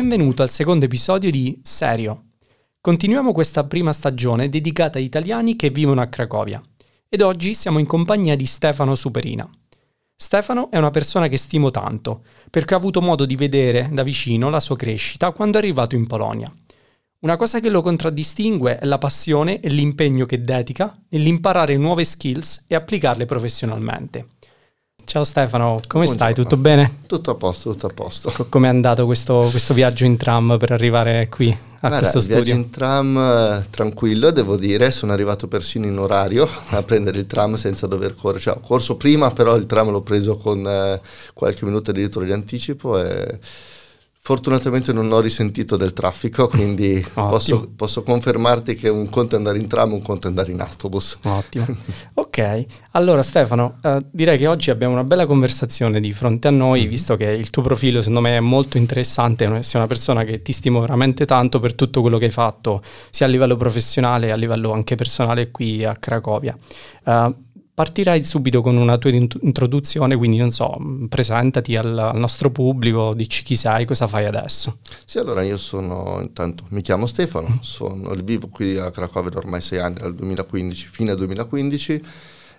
[0.00, 2.28] Benvenuto al secondo episodio di Serio.
[2.80, 6.58] Continuiamo questa prima stagione dedicata agli italiani che vivono a Cracovia
[7.06, 9.46] ed oggi siamo in compagnia di Stefano Superina.
[10.16, 14.48] Stefano è una persona che stimo tanto perché ho avuto modo di vedere da vicino
[14.48, 16.50] la sua crescita quando è arrivato in Polonia.
[17.18, 22.64] Una cosa che lo contraddistingue è la passione e l'impegno che dedica nell'imparare nuove skills
[22.68, 24.28] e applicarle professionalmente.
[25.10, 26.14] Ciao Stefano, come Buongiorno.
[26.14, 26.34] stai?
[26.34, 26.98] Tutto bene?
[27.06, 28.30] Tutto a posto, tutto a posto.
[28.30, 32.18] Co- Come è andato questo, questo viaggio in tram per arrivare qui a Guarda, questo
[32.18, 32.62] il viaggio studio?
[32.62, 37.56] in tram eh, tranquillo, devo dire, sono arrivato persino in orario a prendere il tram
[37.56, 38.38] senza dover correre.
[38.38, 41.00] Cioè, ho corso prima, però il tram l'ho preso con eh,
[41.34, 43.36] qualche minuto addirittura di anticipo e
[44.22, 49.58] fortunatamente non ho risentito del traffico, quindi posso, posso confermarti che un conto è andare
[49.58, 51.18] in tram, un conto è andare in autobus.
[51.22, 51.66] Ottimo.
[52.30, 56.86] Ok, allora Stefano, eh, direi che oggi abbiamo una bella conversazione di fronte a noi,
[56.86, 60.52] visto che il tuo profilo secondo me è molto interessante, sei una persona che ti
[60.52, 64.36] stimo veramente tanto per tutto quello che hai fatto, sia a livello professionale che a
[64.36, 66.56] livello anche personale qui a Cracovia.
[67.04, 67.34] Uh,
[67.80, 70.76] Partirei subito con una tua introduzione, quindi non so,
[71.08, 74.80] presentati al, al, nostro pubblico, dici chi sei, cosa fai adesso.
[75.06, 79.62] Sì, allora io sono, intanto, mi chiamo Stefano, sono, vivo qui a Cracovia da ormai
[79.62, 82.02] sei anni, dal 2015, fine 2015,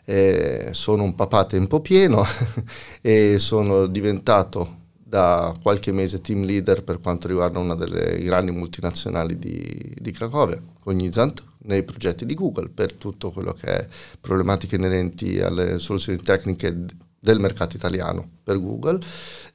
[0.06, 2.26] eh, sono un papà a tempo pieno
[3.00, 9.38] e sono diventato da qualche mese team leader per quanto riguarda una delle grandi multinazionali
[9.38, 13.88] di, di Cracovia, Cognizant, nei progetti di Google per tutto quello che è
[14.20, 16.86] problematiche inerenti alle soluzioni tecniche
[17.20, 19.00] del mercato italiano per Google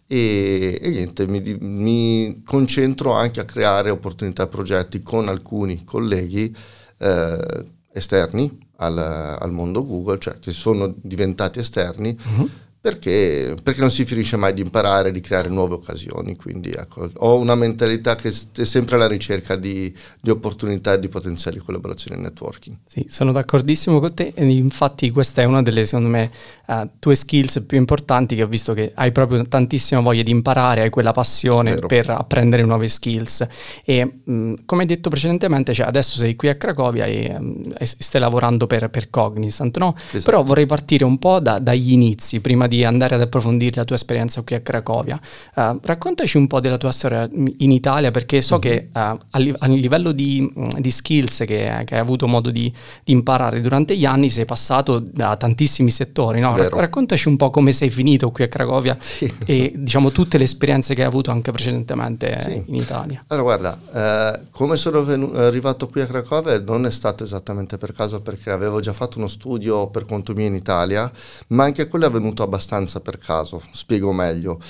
[0.07, 6.55] e, e niente, mi, mi, concentro anche a creare opportunità e progetti con alcuni colleghi
[6.99, 12.17] eh, esterni al, al, mondo Google, cioè che sono diventati esterni.
[12.37, 12.51] Uh-huh
[12.87, 16.37] perché, perché, non si finisce mai di imparare, di creare nuove occasioni.
[16.37, 21.09] Quindi ecco, ho una mentalità che è sempre alla ricerca di, di opportunità e di
[21.09, 22.77] potenziali collaborazioni e networking.
[22.87, 24.33] Sì, sono d'accordissimo con te.
[24.37, 26.31] Infatti, questa è una delle, secondo me,
[26.67, 30.83] uh, tue skills più importanti che ho visto che hai proprio tantissima voglia di imparare,
[30.83, 31.89] hai quella passione Vero.
[31.89, 33.49] per apprendere nuove skills.
[33.85, 37.85] E mh, come hai detto precedentemente, cioè adesso sei qui a Cracovia e, um, e
[37.85, 39.97] stai lavorando per, per Cognizant, no?
[39.97, 40.23] Esatto.
[40.23, 43.97] Però vorrei partire un po' da, dagli inizi, prima di andare ad approfondire la tua
[43.97, 45.19] esperienza qui a Cracovia.
[45.55, 48.61] Uh, raccontaci un po' della tua storia in Italia, perché so mm-hmm.
[48.61, 48.99] che uh,
[49.31, 52.73] a, li- a, livello di, di skills che, che, hai avuto modo di,
[53.05, 56.41] di, imparare durante gli anni sei passato da tantissimi settori.
[56.41, 56.57] No?
[56.57, 59.33] Rac- raccontaci un po' come sei finito qui a Cracovia sì.
[59.45, 62.63] e diciamo tutte le esperienze che hai avuto anche precedentemente sì.
[62.67, 63.25] in Italia.
[63.29, 67.93] Allora guarda, eh, come sono venu- arrivato qui a Cracovia non è stato esattamente per
[67.93, 71.11] caso perché avevo già fatto uno studio per conto mio in Italia,
[71.49, 72.66] ma anche quello è avvenuto abbastanza
[73.01, 74.61] per caso, spiego meglio.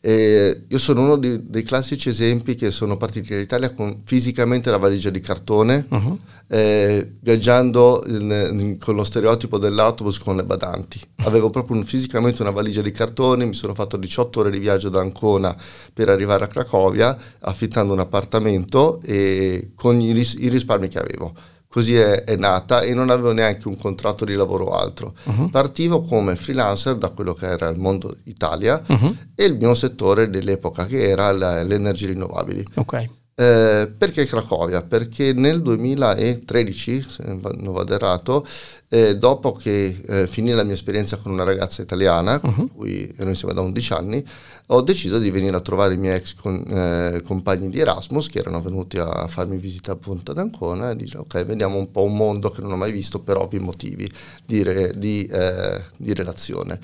[0.00, 4.76] Eh, io sono uno di, dei classici esempi che sono partiti dall'Italia con fisicamente la
[4.76, 6.18] valigia di cartone, uh-huh.
[6.46, 11.00] eh, viaggiando in, in, con lo stereotipo dell'autobus con le badanti.
[11.24, 14.90] Avevo proprio un, fisicamente una valigia di cartone, mi sono fatto 18 ore di viaggio
[14.90, 15.56] da Ancona
[15.92, 21.34] per arrivare a Cracovia, affittando un appartamento e con i, ris- i risparmi che avevo
[21.76, 25.14] così è, è, nata e non avevo neanche un contratto di lavoro altro.
[25.24, 25.50] Uh-huh.
[25.50, 29.14] Partivo come freelancer da quello che era il mondo Italia uh-huh.
[29.34, 32.64] e il mio settore dell'epoca che era la, le energie rinnovabili.
[32.76, 33.08] Ok.
[33.38, 34.80] Eh, perché Cracovia?
[34.80, 38.46] Perché nel 2013, se non vado errato,
[38.88, 42.54] eh, dopo che eh, finì la mia esperienza con una ragazza italiana, uh-huh.
[42.54, 44.26] con cui ero insieme da 11 anni,
[44.66, 48.40] ho deciso di venire a trovare i miei ex con, eh, compagni di Erasmus che
[48.40, 52.16] erano venuti a farmi visita a Punta d'Ancona e dire ok, vediamo un po' un
[52.16, 54.10] mondo che non ho mai visto per ovvi motivi
[54.44, 56.80] di, re, di, eh, di relazione.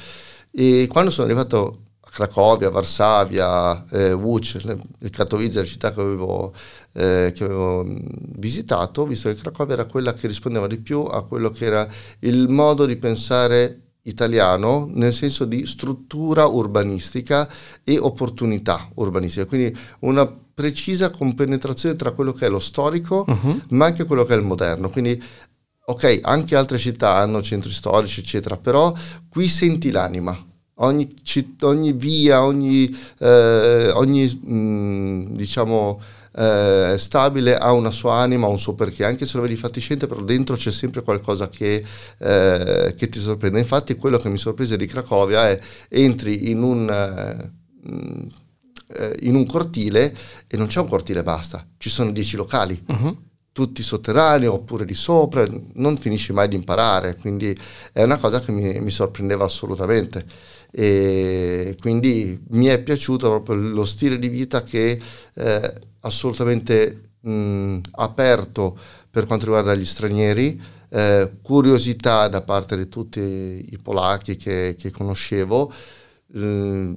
[0.51, 1.79] E quando sono arrivato
[2.13, 6.53] Cracovia, Varsavia, eh, il Katowice, la città che avevo,
[6.93, 7.87] eh, che avevo
[8.37, 11.89] visitato, visto che Cracovia era quella che rispondeva di più a quello che era
[12.21, 17.49] il modo di pensare italiano nel senso di struttura urbanistica
[17.85, 23.61] e opportunità urbanistica, quindi una precisa compenetrazione tra quello che è lo storico uh-huh.
[23.71, 24.91] ma anche quello che è il moderno.
[24.91, 25.23] Quindi
[25.85, 28.95] ok, anche altre città hanno centri storici, eccetera, però
[29.29, 30.37] qui senti l'anima,
[30.77, 36.01] ogni, citt- ogni via, ogni, eh, ogni mh, diciamo,
[36.35, 40.23] eh, stabile ha una sua anima, un suo perché, anche se lo vedi fatiscente, però
[40.23, 41.85] dentro c'è sempre qualcosa che,
[42.19, 43.59] eh, che ti sorprende.
[43.59, 46.91] Infatti quello che mi sorprese di Cracovia è entri in un...
[46.91, 47.61] Eh,
[49.21, 50.15] in un cortile
[50.47, 52.79] e non c'è un cortile basta, ci sono dieci locali.
[52.87, 57.55] Uh-huh tutti sotterranei oppure di sopra, non finisci mai di imparare, quindi
[57.93, 60.25] è una cosa che mi, mi sorprendeva assolutamente.
[60.75, 64.99] E quindi mi è piaciuto proprio lo stile di vita che
[65.35, 68.77] è assolutamente mh, aperto
[69.11, 74.91] per quanto riguarda gli stranieri, eh, curiosità da parte di tutti i polacchi che, che
[74.91, 75.73] conoscevo,
[76.35, 76.95] eh,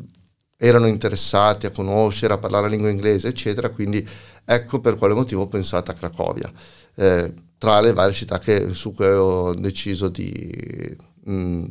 [0.57, 4.05] erano interessati a conoscere, a parlare la lingua inglese, eccetera, quindi
[4.45, 6.51] ecco per quale motivo ho pensato a Cracovia,
[6.95, 11.65] eh, tra le varie città che, su cui ho deciso di, mh,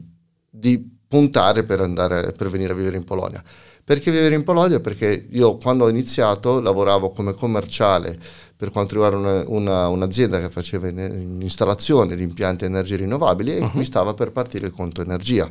[0.50, 3.40] di puntare per, andare, per venire a vivere in Polonia.
[3.84, 4.81] Perché vivere in Polonia?
[4.81, 8.19] Perché io quando ho iniziato lavoravo come commerciale
[8.56, 13.58] per quanto riguarda una, una, un'azienda che faceva in, in installazione di impianti energie rinnovabili
[13.58, 13.70] e uh-huh.
[13.75, 15.49] mi stava per partire il conto energia.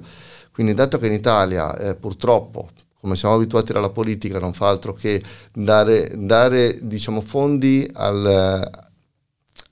[0.51, 4.91] Quindi dato che in Italia eh, purtroppo come siamo abituati dalla politica, non fa altro
[4.93, 5.21] che
[5.53, 8.69] dare, dare diciamo, fondi al,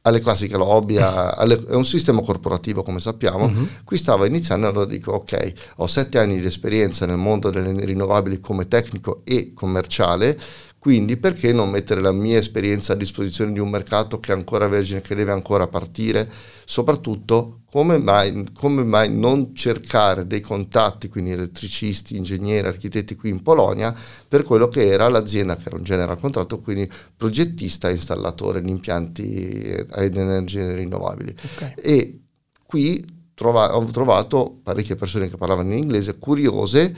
[0.04, 3.68] alle classiche lobby, a, alle, è un sistema corporativo come sappiamo, uh-huh.
[3.84, 7.86] qui stavo iniziando e allora dico ok, ho sette anni di esperienza nel mondo delle
[7.86, 10.40] rinnovabili come tecnico e commerciale,
[10.82, 14.68] quindi perché non mettere la mia esperienza a disposizione di un mercato che è ancora
[14.68, 16.28] vergine, che deve ancora partire?
[16.66, 23.44] Soprattutto come mai, come mai non cercare dei contatti, quindi elettricisti, ingegneri, architetti qui in
[23.44, 23.96] Polonia,
[24.28, 28.72] per quello che era l'azienda che era un general contratto, quindi progettista e installatore di
[28.72, 31.36] impianti ad energie rinnovabili.
[31.58, 31.74] Okay.
[31.76, 32.22] E
[32.66, 33.06] qui
[33.36, 36.92] trova, ho trovato parecchie persone che parlavano in inglese curiose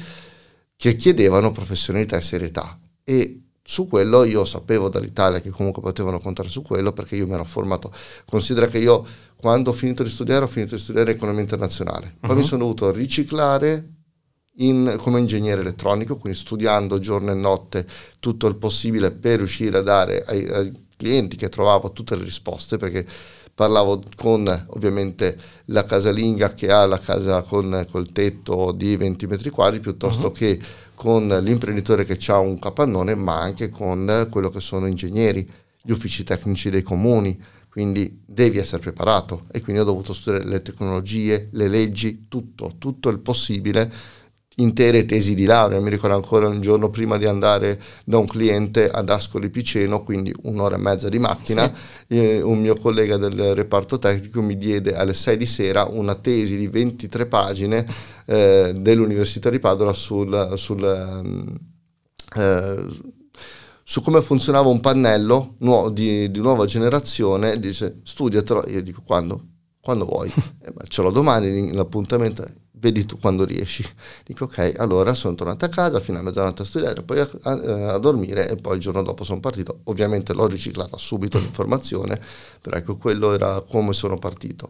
[0.78, 2.80] che chiedevano professionalità e serietà.
[3.04, 7.34] E su quello io sapevo dall'Italia che comunque potevano contare su quello perché io mi
[7.34, 7.92] ero formato.
[8.26, 9.06] Considera che io
[9.38, 12.36] quando ho finito di studiare ho finito di studiare economia internazionale, poi uh-huh.
[12.36, 12.48] mi mhm.
[12.48, 13.88] sono dovuto riciclare
[14.58, 17.88] in, come ingegnere elettronico, quindi studiando giorno e notte
[18.20, 22.78] tutto il possibile per riuscire a dare ai, ai clienti che trovavo tutte le risposte
[22.78, 23.06] perché
[23.54, 29.50] parlavo con ovviamente la casalinga che ha la casa con col tetto di 20 metri
[29.50, 30.32] quadri piuttosto uh-huh.
[30.32, 30.60] che
[30.96, 35.50] con l'imprenditore che ha un capannone, ma anche con quello che sono ingegneri,
[35.82, 37.42] gli uffici tecnici dei comuni.
[37.70, 43.10] Quindi devi essere preparato e quindi ho dovuto studiare le tecnologie, le leggi, tutto, tutto
[43.10, 43.92] il possibile
[44.58, 45.80] intere tesi di laurea.
[45.80, 50.34] Mi ricordo ancora un giorno prima di andare da un cliente ad Ascoli Piceno, quindi
[50.44, 51.72] un'ora e mezza di macchina,
[52.08, 52.16] sì.
[52.18, 56.58] eh, un mio collega del reparto tecnico mi diede alle 6 di sera una tesi
[56.58, 57.86] di 23 pagine
[58.26, 61.62] eh, dell'Università di Padova sul, sul
[62.36, 62.86] eh,
[63.86, 69.48] su come funzionava un pannello nuovo, di, di, nuova generazione, dice studiatelo, io dico quando?
[69.82, 70.32] Quando vuoi,
[70.64, 72.46] eh, ce l'ho domani l'appuntamento,
[72.84, 73.84] vedi tu quando riesci.
[74.26, 77.94] Dico ok, allora sono tornato a casa fino a mezzanotte a studiare, poi a, a,
[77.94, 79.80] a, dormire e poi il giorno dopo sono partito.
[79.86, 82.20] Ovviamente l'ho riciclata subito l'informazione,
[82.62, 84.70] però ecco, quello era come sono partito.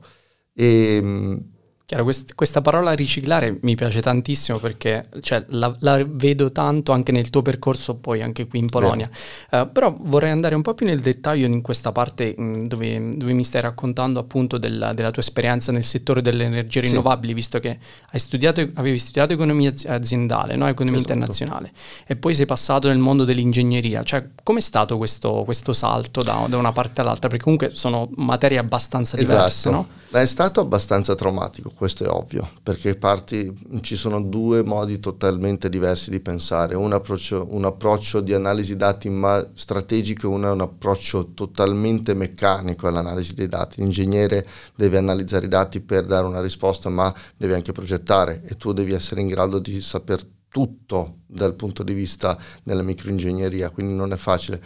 [0.54, 1.52] E, ehm,
[1.94, 7.12] Chiaro, quest- questa parola riciclare mi piace tantissimo perché cioè, la, la, vedo tanto anche
[7.12, 9.08] nel tuo percorso, poi anche qui in Polonia.
[9.52, 13.34] Uh, però vorrei andare un po' più nel dettaglio in questa parte mh, dove, dove,
[13.34, 17.34] mi stai raccontando appunto della, della, tua esperienza nel settore delle energie rinnovabili, sì.
[17.36, 17.78] visto che
[18.16, 20.68] studiato, avevi studiato economia aziendale, no?
[20.68, 21.14] economia esatto.
[21.14, 21.72] internazionale,
[22.08, 24.02] e poi sei passato nel mondo dell'ingegneria.
[24.02, 27.30] Cioè, com'è stato questo, questo salto da, da, una parte all'altra?
[27.30, 29.72] Perché comunque sono materie abbastanza diverse, esatto.
[29.76, 30.20] no?
[30.20, 36.12] È stato abbastanza traumatico questo è ovvio, perché parti, ci sono due modi totalmente diversi
[36.12, 40.62] di pensare, un approccio, un approccio di analisi dati ma strategico e uno è un
[40.62, 43.82] approccio totalmente meccanico all'analisi dei dati.
[43.82, 44.48] L'ingegnere
[44.78, 48.94] deve analizzare i dati per dare una risposta, ma deve anche progettare e tu devi
[48.94, 54.18] essere in grado di saper tutto dal punto di vista della microingegneria, quindi non è
[54.18, 54.62] facile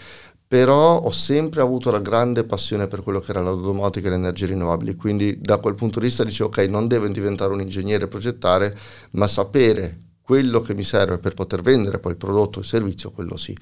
[0.47, 4.15] però ho sempre avuto la grande passione per quello che era la domotica e le
[4.15, 8.05] energie rinnovabili, quindi da quel punto di vista dicevo ok, non devo diventare un ingegnere
[8.05, 8.77] e progettare,
[9.11, 13.11] ma sapere quello che mi serve per poter vendere poi il prodotto o il servizio,
[13.11, 13.55] quello sì.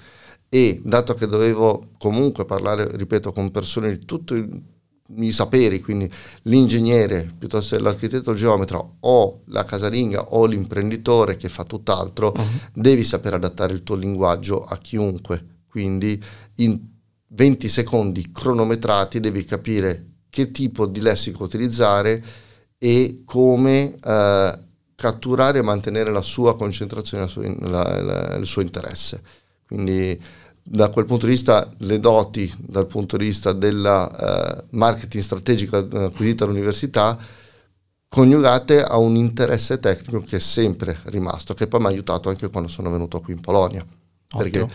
[0.48, 4.74] E dato che dovevo comunque parlare, ripeto, con persone di tutti
[5.18, 6.10] i saperi, quindi
[6.44, 12.44] l'ingegnere piuttosto che l'architetto il geometra o la casalinga o l'imprenditore che fa tutt'altro, uh-huh.
[12.74, 15.54] devi sapere adattare il tuo linguaggio a chiunque.
[15.68, 16.20] Quindi
[16.56, 16.80] in
[17.28, 22.24] 20 secondi cronometrati devi capire che tipo di lessico utilizzare
[22.78, 24.60] e come eh,
[24.96, 27.28] catturare e mantenere la sua concentrazione,
[27.62, 29.22] la la, la, il suo interesse.
[29.68, 30.22] Quindi
[30.68, 35.78] da quel punto di vista le doti dal punto di vista del uh, marketing strategico
[35.78, 37.18] acquisito all'università
[38.08, 42.50] coniugate a un interesse tecnico che è sempre rimasto, che poi mi ha aiutato anche
[42.50, 43.86] quando sono venuto qui in Polonia.
[44.32, 44.38] Ottimo.
[44.44, 44.68] Perché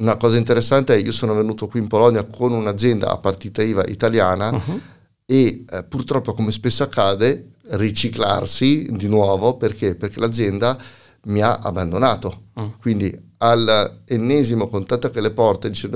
[0.00, 3.62] una cosa interessante è che io sono venuto qui in Polonia con un'azienda a partita
[3.62, 4.80] IVA italiana uh-huh.
[5.24, 9.94] e eh, purtroppo come spesso accade riciclarsi di nuovo perché?
[9.94, 10.76] Perché l'azienda
[11.24, 12.44] mi ha abbandonato.
[12.58, 12.66] Mm.
[12.80, 15.88] Quindi all'ennesimo contatto che le porte dice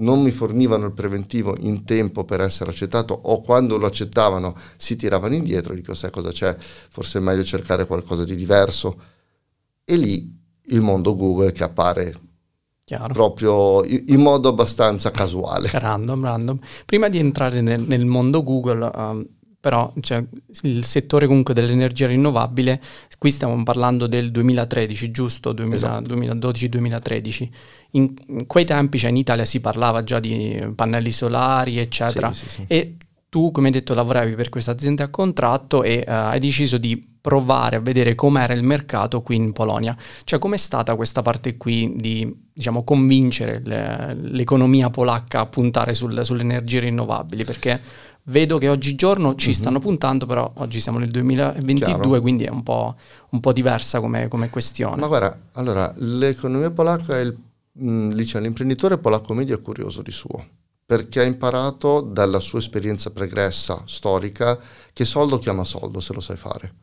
[0.00, 4.94] non mi fornivano il preventivo in tempo per essere accettato o quando lo accettavano si
[4.94, 9.00] tiravano indietro, dico sai cosa c'è, forse è meglio cercare qualcosa di diverso.
[9.84, 10.36] E lì
[10.66, 12.14] il mondo Google che appare
[12.88, 13.12] Chiaro.
[13.12, 15.68] proprio in modo abbastanza casuale.
[15.70, 16.58] Random, random.
[16.86, 19.26] Prima di entrare nel, nel mondo Google, um,
[19.60, 20.24] però cioè,
[20.62, 22.80] il settore comunque dell'energia rinnovabile,
[23.18, 25.54] qui stiamo parlando del 2013, giusto?
[25.70, 26.14] esatto.
[26.14, 27.48] 2012-2013.
[27.90, 32.32] In, in, quei tempi cioè, in Italia si parlava già di pannelli solari, eccetera.
[32.32, 32.64] Sì, sì, sì.
[32.68, 32.96] E
[33.28, 37.07] tu, come hai detto, lavoravi per questa azienda a contratto e uh, hai deciso di
[37.20, 39.96] provare a vedere com'era il mercato qui in Polonia.
[40.24, 46.24] Cioè, com'è stata questa parte qui di, diciamo, convincere le, l'economia polacca a puntare sul,
[46.24, 47.44] sulle energie rinnovabili?
[47.44, 47.80] Perché
[48.28, 49.58] Vedo che oggigiorno ci mm-hmm.
[49.58, 52.20] stanno puntando, però oggi siamo nel 2022, Chiaro.
[52.20, 52.94] quindi è un po',
[53.30, 55.00] un po diversa come, come, questione.
[55.00, 57.34] Ma guarda, allora, l'economia polacca, il,
[57.72, 60.44] mh, diciamo, l'imprenditore polacco medio è curioso di suo,
[60.84, 64.58] perché ha imparato dalla sua esperienza pregressa, storica,
[64.92, 66.74] che soldo chiama soldo se lo sai fare.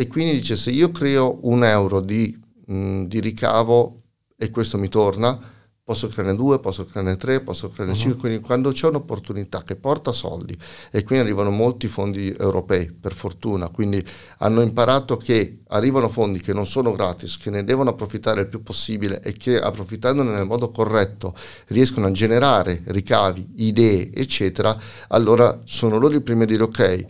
[0.00, 3.96] E quindi dice, se io creo un euro di, mh, di ricavo
[4.36, 5.36] e questo mi torna,
[5.82, 7.98] posso crearne due, posso crearne tre, posso crearne uh-huh.
[7.98, 10.56] cinque, quindi quando c'è un'opportunità che porta soldi
[10.92, 14.00] e quindi arrivano molti fondi europei, per fortuna, quindi
[14.38, 18.62] hanno imparato che arrivano fondi che non sono gratis, che ne devono approfittare il più
[18.62, 21.34] possibile e che approfittandone nel modo corretto
[21.68, 24.78] riescono a generare ricavi, idee, eccetera,
[25.08, 27.06] allora sono loro i primi a dire ok,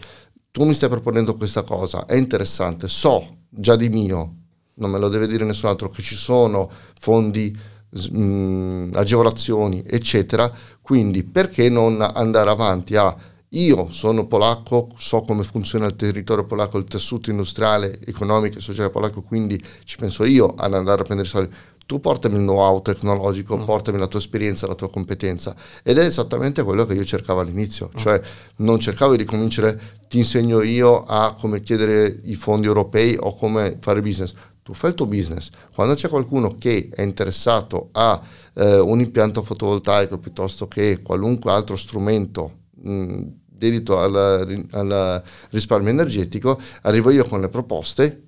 [0.50, 4.34] tu mi stai proponendo questa cosa, è interessante, so già di mio,
[4.74, 7.56] non me lo deve dire nessun altro, che ci sono fondi
[7.90, 10.50] mh, mm, agevolazioni, eccetera.
[10.80, 13.14] Quindi perché non andare avanti a
[13.52, 18.90] io sono polacco, so come funziona il territorio polacco, il tessuto industriale, economico e sociale
[18.90, 21.54] polacco, quindi ci penso io ad andare a prendere soldi.
[21.88, 23.64] Tu portami il know-how tecnologico, mm.
[23.64, 25.56] portami la tua esperienza, la tua competenza.
[25.82, 27.96] Ed è esattamente quello che io cercavo all'inizio, mm.
[27.96, 28.20] cioè
[28.56, 33.78] non cercavo di convincere, ti insegno io a come chiedere i fondi europei o come
[33.80, 35.48] fare business tu fai il tuo business.
[35.72, 38.20] Quando c'è qualcuno che è interessato a
[38.52, 42.52] eh, un impianto fotovoltaico piuttosto che qualunque altro strumento
[42.82, 48.27] mh, dedito al, al risparmio energetico, arrivo io con le proposte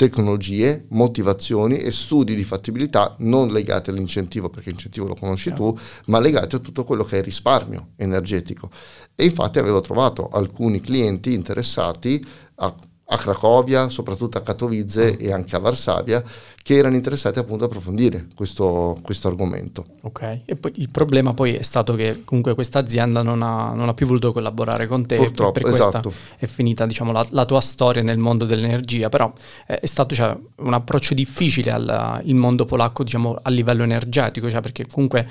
[0.00, 5.76] tecnologie, motivazioni e studi di fattibilità non legati all'incentivo, perché l'incentivo lo conosci tu,
[6.06, 8.70] ma legati a tutto quello che è risparmio energetico.
[9.14, 12.74] E infatti avevo trovato alcuni clienti interessati a
[13.12, 15.14] a Cracovia, soprattutto a Katowice mm.
[15.18, 16.22] e anche a Varsavia,
[16.62, 19.84] che erano interessati appunto a approfondire questo, questo, argomento.
[20.02, 23.88] Ok, e poi il problema poi è stato che comunque questa azienda non ha, non
[23.88, 26.12] ha più voluto collaborare con te, Purtroppo, per esatto.
[26.36, 29.32] è finita diciamo, la, la, tua storia nel mondo dell'energia, però
[29.66, 34.86] è stato cioè, un approccio difficile al mondo polacco diciamo, a livello energetico, cioè perché
[34.86, 35.26] comunque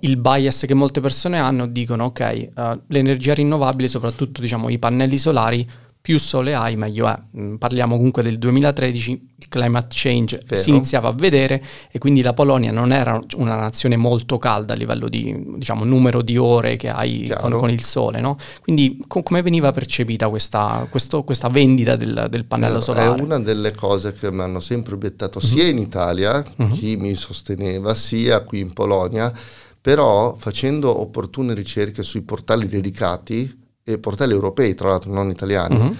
[0.00, 5.16] il bias che molte persone hanno dicono ok, uh, l'energia rinnovabile, soprattutto diciamo, i pannelli
[5.16, 5.66] solari,
[6.06, 7.18] più sole hai, meglio è.
[7.36, 10.62] Mm, parliamo comunque del 2013, il climate change Vero.
[10.62, 11.60] si iniziava a vedere
[11.90, 16.22] e quindi la Polonia non era una nazione molto calda a livello di diciamo, numero
[16.22, 18.20] di ore che hai con, con, il sole.
[18.20, 18.38] No?
[18.62, 23.18] Quindi co- come veniva percepita questa, questo, questa vendita del, del pannello eh, solare?
[23.18, 25.76] È una delle cose che mi hanno sempre obiettato sia mm-hmm.
[25.76, 26.70] in Italia, mm-hmm.
[26.70, 29.32] chi mi sosteneva, sia qui in Polonia,
[29.80, 35.96] però facendo opportune ricerche sui portali dedicati, e portali europei, tra l'altro non italiani, uh-huh.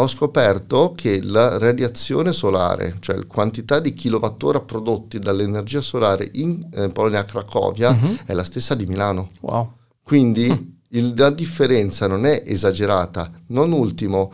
[0.00, 6.66] ho scoperto che la radiazione solare, cioè la quantità di kilowattora prodotti dall'energia solare in
[6.72, 8.20] eh, Polonia a Cracovia, uh-huh.
[8.24, 9.28] è la stessa di Milano.
[9.40, 9.72] Wow.
[10.02, 13.30] Quindi uh il, la differenza non è esagerata.
[13.48, 14.32] Non ultimo,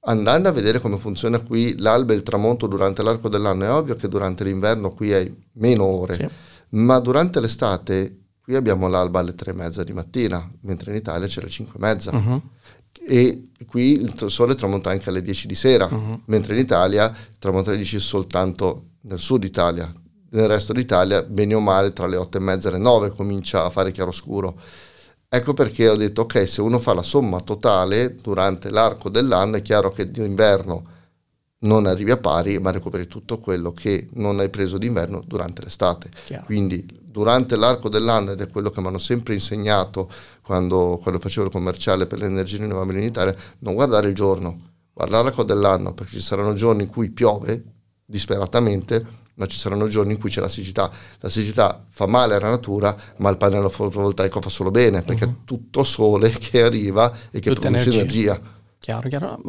[0.00, 3.94] andando a vedere come funziona qui l'alba e il tramonto durante l'arco dell'anno, è ovvio
[3.94, 6.28] che durante l'inverno qui hai meno ore, sì.
[6.70, 11.26] ma durante l'estate Qui abbiamo l'alba alle tre e mezza di mattina, mentre in Italia
[11.26, 12.14] c'è le cinque e mezza.
[12.14, 12.40] Uh-huh.
[13.04, 16.20] E qui il sole tramonta anche alle 10 di sera, uh-huh.
[16.26, 19.92] mentre in Italia tramonta alle 10 soltanto nel sud Italia.
[20.30, 23.64] Nel resto d'Italia, bene o male, tra le 8 e mezza e le 9 comincia
[23.64, 24.60] a fare chiaroscuro.
[25.28, 29.62] Ecco perché ho detto, ok, se uno fa la somma totale durante l'arco dell'anno, è
[29.62, 30.84] chiaro che d'inverno
[31.62, 36.10] non arrivi a pari, ma recuperi tutto quello che non hai preso d'inverno durante l'estate.
[36.26, 36.44] Chiaro.
[36.44, 40.10] Quindi durante l'arco dell'anno, ed è quello che mi hanno sempre insegnato
[40.42, 44.60] quando, quando facevo il commerciale per le energie rinnovabili in Italia, non guardare il giorno,
[44.92, 47.64] guardare l'arco dell'anno, perché ci saranno giorni in cui piove
[48.04, 49.02] disperatamente,
[49.36, 50.90] ma ci saranno giorni in cui c'è la siccità.
[51.20, 55.30] La siccità fa male alla natura, ma il pannello fotovoltaico fa solo bene, perché uh-huh.
[55.30, 58.34] è tutto sole che arriva e che Tutta produce energia.
[58.34, 58.54] energia.
[58.86, 59.40] Chiaro, chiaro.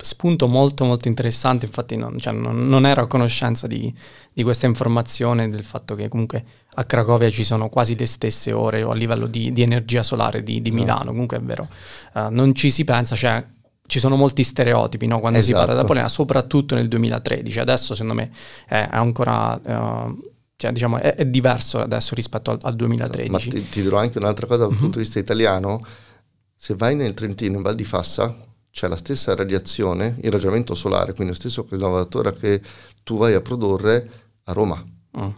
[0.00, 3.94] Spunto molto molto interessante, infatti non, cioè, non, non ero a conoscenza di,
[4.32, 8.82] di, questa informazione, del fatto che comunque a Cracovia ci sono quasi le stesse ore
[8.82, 11.10] a livello di, di energia solare di, di Milano, esatto.
[11.10, 11.68] comunque è vero.
[12.14, 13.44] Uh, non ci si pensa, cioè
[13.86, 15.20] ci sono molti stereotipi no?
[15.20, 15.58] quando esatto.
[15.60, 17.60] si parla da Polena, soprattutto nel 2013.
[17.60, 18.32] Adesso secondo me
[18.66, 19.60] è, ancora...
[19.64, 23.30] Uh, cioè, diciamo, è, è, diverso adesso rispetto al, al 2013.
[23.30, 24.78] Ma ti, ti, dirò anche un'altra cosa dal mm-hmm.
[24.80, 25.78] punto di vista italiano
[26.66, 28.36] se vai nel Trentino, in Val di Fassa,
[28.72, 32.60] c'è la stessa radiazione, il ragionamento solare, quindi lo stesso lavoratore che
[33.04, 34.10] tu vai a produrre
[34.42, 34.84] a Roma.
[35.16, 35.28] Mm.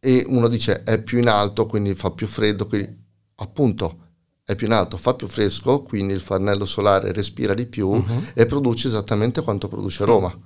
[0.00, 2.92] E uno dice è più in alto, quindi fa più freddo, quindi
[3.36, 3.98] appunto
[4.42, 8.18] è più in alto, fa più fresco, quindi il pannello solare respira di più mm-hmm.
[8.34, 10.36] e produce esattamente quanto produce Roma.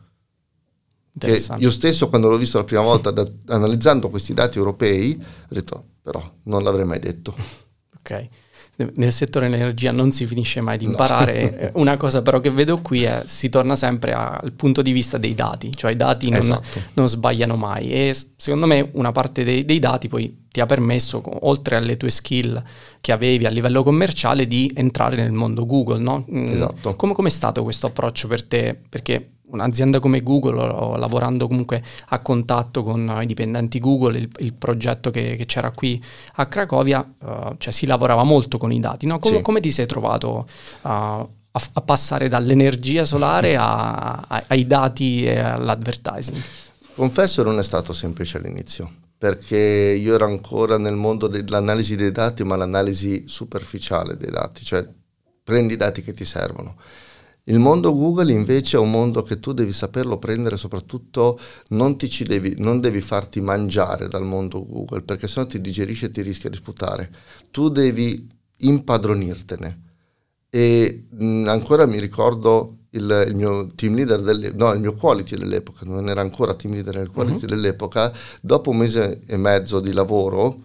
[1.56, 5.84] io stesso quando l'ho visto la prima volta da, analizzando questi dati europei ho detto
[6.02, 7.34] però non l'avrei mai detto.
[7.98, 8.28] ok
[8.94, 11.70] nel settore dell'energia non si finisce mai di imparare.
[11.74, 11.80] No.
[11.80, 15.34] Una cosa però che vedo qui è si torna sempre al punto di vista dei
[15.34, 16.80] dati, cioè i dati non, esatto.
[16.94, 21.22] non sbagliano mai e secondo me una parte dei, dei, dati poi ti ha permesso,
[21.46, 22.62] oltre alle tue skill
[23.00, 26.26] che avevi a livello commerciale, di entrare nel mondo Google, no?
[26.30, 26.96] Mm, esatto.
[26.96, 28.76] Come è stato questo approccio per te?
[28.88, 35.10] Perché un'azienda come Google, lavorando comunque a contatto con i dipendenti Google, il, il progetto
[35.10, 36.02] che, che, c'era qui
[36.34, 39.06] a Cracovia, uh, cioè si lavorava molto con i dati.
[39.06, 39.18] No?
[39.18, 39.40] Com- sì.
[39.42, 40.46] Come ti sei trovato
[40.82, 46.42] uh, a, a, passare dall'energia solare a, a, ai dati e all'advertising?
[46.94, 52.44] Confesso non è stato semplice all'inizio, perché io ero ancora nel mondo dell'analisi dei dati,
[52.44, 54.86] ma l'analisi superficiale dei dati, cioè
[55.42, 56.76] prendi i dati che ti servono
[57.44, 62.54] il mondo Google invece è un mondo che tu devi saperlo prendere, soprattutto non, devi,
[62.58, 66.56] non devi farti mangiare dal mondo Google, perché sennò ti digerisce e ti rischia di
[66.56, 67.10] sputare.
[67.50, 68.28] Tu devi
[68.58, 69.82] impadronirtene.
[70.50, 75.36] E mh, ancora mi ricordo il, il, mio team leader, delle, no, il mio quality
[75.36, 77.46] dell'epoca, non era ancora team leader nel quality uh-huh.
[77.46, 78.12] dell'epoca,
[78.42, 80.56] dopo un mese e mezzo di lavoro,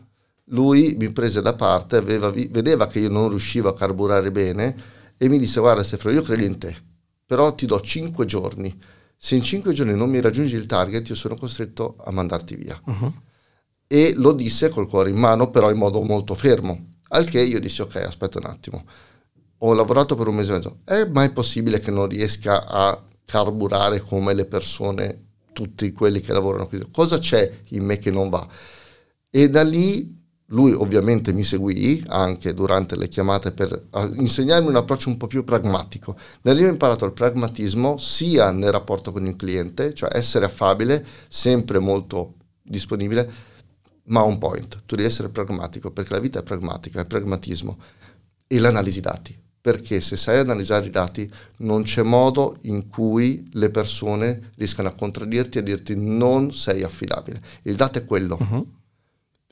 [0.49, 4.75] lui mi prese da parte, aveva, vedeva che io non riuscivo a carburare bene
[5.17, 6.75] e mi disse guarda Stefano io credo in te,
[7.25, 8.77] però ti do 5 giorni,
[9.17, 12.79] se in 5 giorni non mi raggiungi il target io sono costretto a mandarti via.
[12.85, 13.13] Uh-huh.
[13.87, 17.59] E lo disse col cuore in mano, però in modo molto fermo, al che io
[17.59, 18.85] dissi ok aspetta un attimo,
[19.59, 24.01] ho lavorato per un mese e mezzo, è mai possibile che non riesca a carburare
[24.01, 25.23] come le persone,
[25.53, 26.85] tutti quelli che lavorano qui?
[26.91, 28.47] Cosa c'è in me che non va?
[29.29, 30.14] E da lì
[30.49, 35.43] lui ovviamente mi seguì anche durante le chiamate per insegnarmi un approccio un po' più
[35.43, 36.15] pragmatico.
[36.41, 41.03] Da lì ho imparato il pragmatismo sia nel rapporto con il cliente, cioè essere affabile,
[41.27, 43.31] sempre molto disponibile,
[44.05, 44.83] ma on point.
[44.85, 47.79] Tu devi essere pragmatico perché la vita è pragmatica, è pragmatismo.
[48.45, 49.35] E l'analisi dati.
[49.59, 51.27] Perché se sai analizzare i dati
[51.57, 56.83] non c'è modo in cui le persone riescano a contraddirti e a dirti non sei
[56.83, 57.41] affidabile.
[57.63, 58.37] Il dato è quello.
[58.39, 58.83] Uh-huh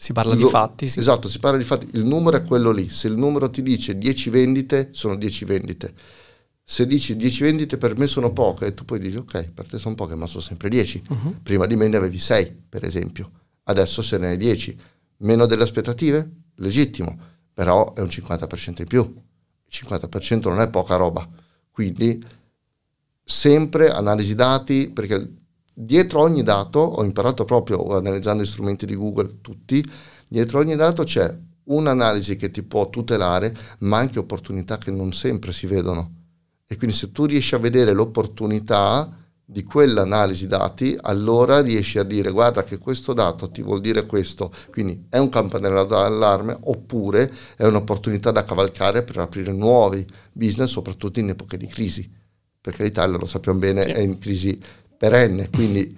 [0.04, 0.89] si parla di fatti.
[0.89, 1.00] Sì.
[1.00, 1.88] Esatto, si parla di fatti.
[1.94, 2.89] Il numero è quello lì.
[2.89, 5.94] Se il numero ti dice 10 vendite, sono 10 vendite.
[6.62, 9.96] Se dici 10 vendite per me sono poche, tu poi dici ok, per te sono
[9.96, 11.04] poche, ma sono sempre 10.
[11.08, 11.16] Uh-huh.
[11.16, 11.39] Mhm.
[11.42, 13.32] Prima di me ne avevi 6, per esempio.
[13.63, 14.78] Adesso se ne hai 10.
[15.20, 16.30] Meno delle aspettative?
[16.56, 17.18] Legittimo,
[17.54, 19.00] però è un 50% in più.
[19.00, 21.26] Il 50% non è poca roba.
[21.72, 22.22] Quindi
[23.24, 25.42] sempre analisi dati, perché
[25.73, 29.83] dietro ogni dato, ho imparato proprio analizzando gli strumenti di Google tutti,
[30.27, 35.51] dietro ogni dato c'è un'analisi che ti può tutelare, ma anche opportunità che non sempre
[35.51, 36.21] si vedono.
[36.67, 42.31] E quindi se tu riesci a vedere l'opportunità di quell'analisi dati, allora riesci a dire
[42.31, 47.65] guarda che questo dato ti vuol dire questo, quindi è un campanello d'allarme oppure è
[47.65, 52.09] un'opportunità da cavalcare per aprire nuovi business, soprattutto in epoche di crisi,
[52.59, 53.89] perché l'Italia, lo sappiamo bene, sì.
[53.89, 54.59] è in crisi
[55.04, 55.94] perenne, quindi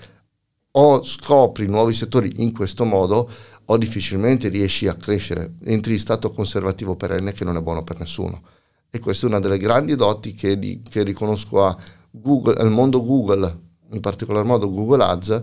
[0.71, 3.29] o scopri nuovi settori in questo modo
[3.65, 7.99] o difficilmente riesci a crescere, entri in stato conservativo perenne che non è buono per
[7.99, 8.41] nessuno.
[8.89, 13.59] E questa è una delle grandi doti che, di, che riconosco Google, al mondo Google,
[13.91, 15.41] in particolar modo Google Ads,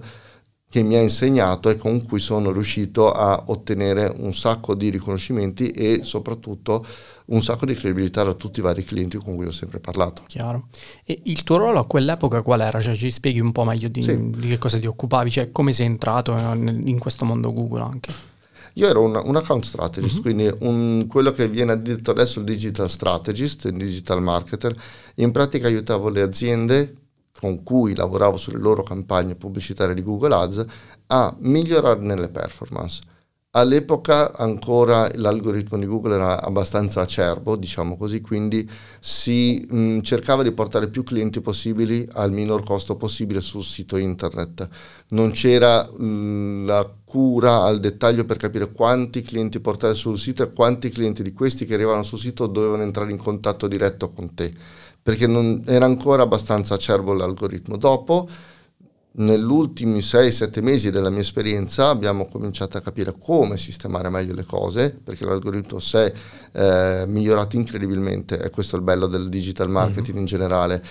[0.68, 5.68] che mi ha insegnato e con cui sono riuscito a ottenere un sacco di riconoscimenti
[5.68, 6.84] e soprattutto
[7.32, 10.22] un sacco di credibilità da tutti i vari clienti con cui ho sempre parlato.
[10.26, 10.68] Chiaro.
[11.04, 12.80] E il tuo ruolo a quell'epoca qual era?
[12.80, 14.30] Cioè ci spieghi un po' meglio di, sì.
[14.30, 15.30] di che cosa ti occupavi?
[15.30, 18.12] Cioè come sei entrato in questo mondo Google anche?
[18.74, 20.22] Io ero un, un account strategist, uh-huh.
[20.22, 24.74] quindi un, quello che viene detto adesso il digital strategist, il digital marketer.
[25.16, 26.96] In pratica aiutavo le aziende
[27.38, 30.64] con cui lavoravo sulle loro campagne pubblicitarie di Google Ads
[31.08, 33.00] a migliorare nelle performance.
[33.54, 38.66] All'epoca ancora l'algoritmo di Google era abbastanza acerbo, diciamo così, quindi
[38.98, 44.66] si mh, cercava di portare più clienti possibili al minor costo possibile sul sito internet.
[45.10, 50.50] Non c'era mh, la cura al dettaglio per capire quanti clienti portare sul sito e
[50.50, 54.50] quanti clienti di questi che arrivavano sul sito dovevano entrare in contatto diretto con te,
[55.02, 57.76] perché non, era ancora abbastanza acerbo l'algoritmo.
[57.76, 58.26] Dopo
[59.14, 64.44] negli ultimi 6-7 mesi della mia esperienza abbiamo cominciato a capire come sistemare meglio le
[64.44, 66.12] cose, perché l'algoritmo si è
[66.52, 70.18] eh, migliorato incredibilmente, e questo è il bello del digital marketing mm-hmm.
[70.18, 70.84] in generale,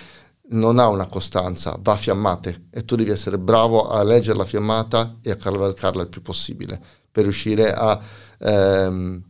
[0.50, 4.44] non ha una costanza, va a fiammate e tu devi essere bravo a leggere la
[4.44, 6.80] fiammata e a cavalcarla il più possibile
[7.10, 7.98] per riuscire a,
[8.38, 9.22] ehm,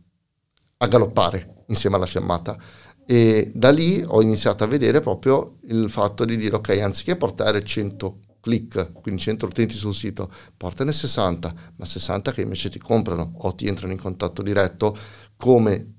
[0.77, 2.57] a galoppare insieme alla fiammata.
[3.05, 7.63] E da lì ho iniziato a vedere proprio il fatto di dire ok, anziché portare
[7.63, 13.35] 100 click, quindi 100 utenti sul sito, portane 60, ma 60 che invece ti comprano
[13.37, 14.97] o ti entrano in contatto diretto
[15.37, 15.93] come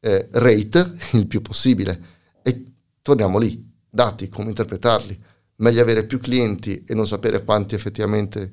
[0.00, 2.14] eh, rate il più possibile.
[2.42, 5.18] E torniamo lì, dati, come interpretarli.
[5.56, 8.52] Meglio avere più clienti e non sapere quanti effettivamente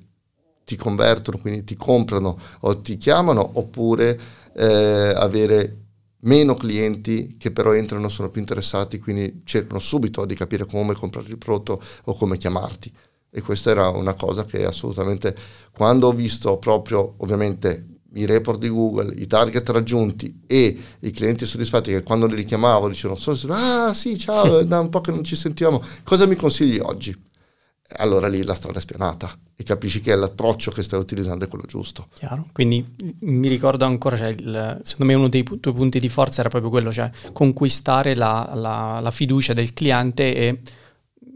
[0.63, 4.17] ti convertono, quindi ti comprano o ti chiamano, oppure
[4.55, 5.79] eh, avere
[6.19, 11.27] meno clienti che però entrano, sono più interessati, quindi cercano subito di capire come comprare
[11.27, 12.91] il prodotto o come chiamarti.
[13.35, 15.35] E questa era una cosa che assolutamente,
[15.73, 21.45] quando ho visto proprio, ovviamente, i report di Google, i target raggiunti e i clienti
[21.47, 23.19] soddisfatti che quando li richiamavo dicevano,
[23.49, 27.31] ah sì, ciao, da un po' che non ci sentiamo, cosa mi consigli oggi?
[27.95, 31.65] Allora lì la strada è spianata e capisci che l'approccio che stai utilizzando è quello
[31.67, 32.07] giusto.
[32.13, 32.85] Chiaro, quindi
[33.21, 36.71] mi ricordo ancora, cioè, il, secondo me uno dei tuoi punti di forza era proprio
[36.71, 40.59] quello, cioè conquistare la, la, la fiducia del cliente e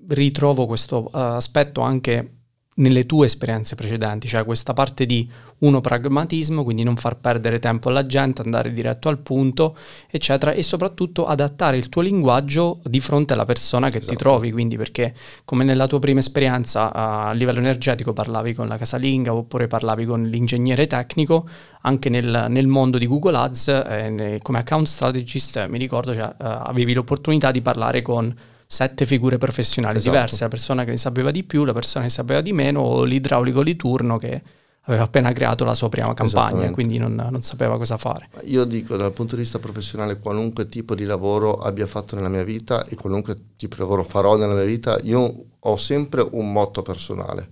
[0.10, 2.32] ritrovo questo uh, aspetto anche
[2.78, 7.89] nelle tue esperienze precedenti, cioè questa parte di uno pragmatismo, quindi non far perdere tempo
[7.89, 9.76] alla gente, andare diretto al punto,
[10.08, 14.12] eccetera, e soprattutto adattare il tuo linguaggio di fronte alla persona che esatto.
[14.12, 18.78] ti trovi, quindi perché come nella tua prima esperienza a livello energetico parlavi con la
[18.78, 21.48] casalinga oppure parlavi con l'ingegnere tecnico,
[21.82, 26.34] anche nel, nel mondo di Google Ads eh, come account strategist mi ricordo cioè, uh,
[26.38, 28.36] avevi l'opportunità di parlare con
[28.67, 30.13] sette figure professionali esatto.
[30.13, 33.03] diverse, la persona che ne sapeva di più, la persona che sapeva di meno o
[33.03, 34.41] l'idraulico di turno che
[34.88, 38.30] aveva appena creato la sua prima campagna e quindi non, non, sapeva cosa fare.
[38.43, 42.43] Io dico dal punto di vista professionale qualunque tipo di lavoro abbia fatto nella mia
[42.43, 46.82] vita e qualunque tipo di lavoro farò nella mia vita, io ho sempre un motto
[46.82, 47.49] personale.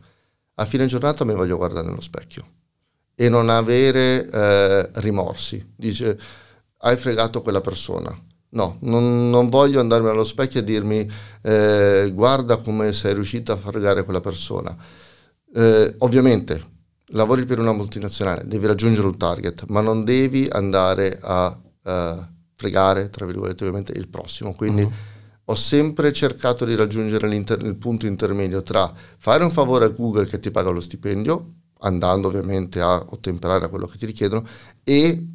[0.56, 2.45] A fine giornata mi voglio guardare nello specchio
[3.15, 5.73] e non avere eh, rimorsi.
[5.75, 6.17] Dice,
[6.80, 8.17] hai fregato quella persona,
[8.49, 11.10] No, non, non, voglio andarmi allo specchio e dirmi
[11.41, 14.75] eh, guarda come sei riuscito a fregare quella persona.
[15.53, 16.73] Eh, ovviamente
[17.10, 23.10] lavori per una multinazionale, devi raggiungere un target, ma non devi andare a uh, fregare,
[23.10, 24.53] tra virgolette, ovviamente il prossimo.
[24.53, 24.91] Quindi uh-huh.
[25.45, 30.39] ho sempre cercato di raggiungere il punto intermedio tra fare un favore a Google che
[30.39, 34.47] ti paga lo stipendio, andando ovviamente a ottemperare a quello che ti richiedono,
[34.84, 35.27] e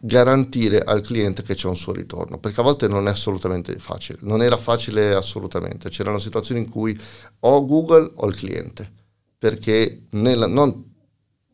[0.00, 4.18] garantire al cliente che c'è un suo ritorno, perché a volte non è assolutamente facile,
[4.22, 6.98] non era facile assolutamente, c'erano situazioni in cui
[7.40, 8.90] o Google o il cliente,
[9.38, 10.94] perché nella, non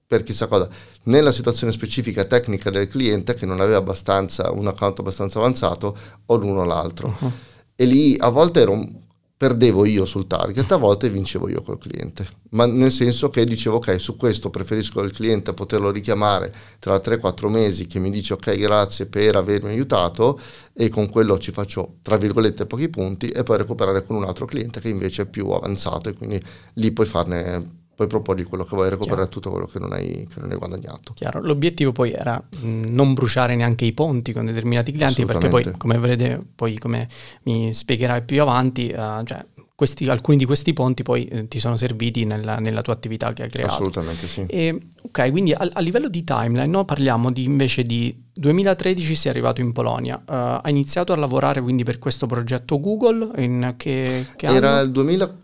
[0.07, 0.68] per chissà cosa,
[1.05, 6.37] nella situazione specifica tecnica del cliente che non aveva abbastanza, un account abbastanza avanzato, o
[6.37, 7.16] l'uno o l'altro.
[7.18, 7.33] Uh-huh.
[7.74, 9.01] E lì a volte ero un,
[9.42, 13.78] perdevo io sul target, a volte vincevo io col cliente, ma nel senso che dicevo
[13.78, 18.55] ok, su questo preferisco il cliente poterlo richiamare tra 3-4 mesi che mi dice ok
[18.55, 20.38] grazie per avermi aiutato
[20.72, 24.46] e con quello ci faccio tra virgolette pochi punti e poi recuperare con un altro
[24.46, 26.40] cliente che invece è più avanzato e quindi
[26.74, 29.32] lì puoi farne puoi proporgli quello che vuoi, recuperare Chiaro.
[29.32, 31.12] tutto quello che non, hai, che non hai guadagnato.
[31.14, 35.70] Chiaro, l'obiettivo poi era mh, non bruciare neanche i ponti con determinati clienti, perché poi,
[35.76, 37.08] come vedete, poi come
[37.44, 41.76] mi spiegherai più avanti, uh, cioè, questi, alcuni di questi ponti poi eh, ti sono
[41.76, 43.72] serviti nella, nella, tua attività che hai creato.
[43.72, 44.44] Assolutamente sì.
[44.46, 49.30] E, ok, quindi a, a livello di timeline, no, parliamo di, invece di 2013 sei
[49.30, 54.26] arrivato in Polonia, uh, hai iniziato a lavorare quindi per questo progetto Google in che,
[54.36, 54.84] che Era anno?
[54.84, 55.34] il 2000...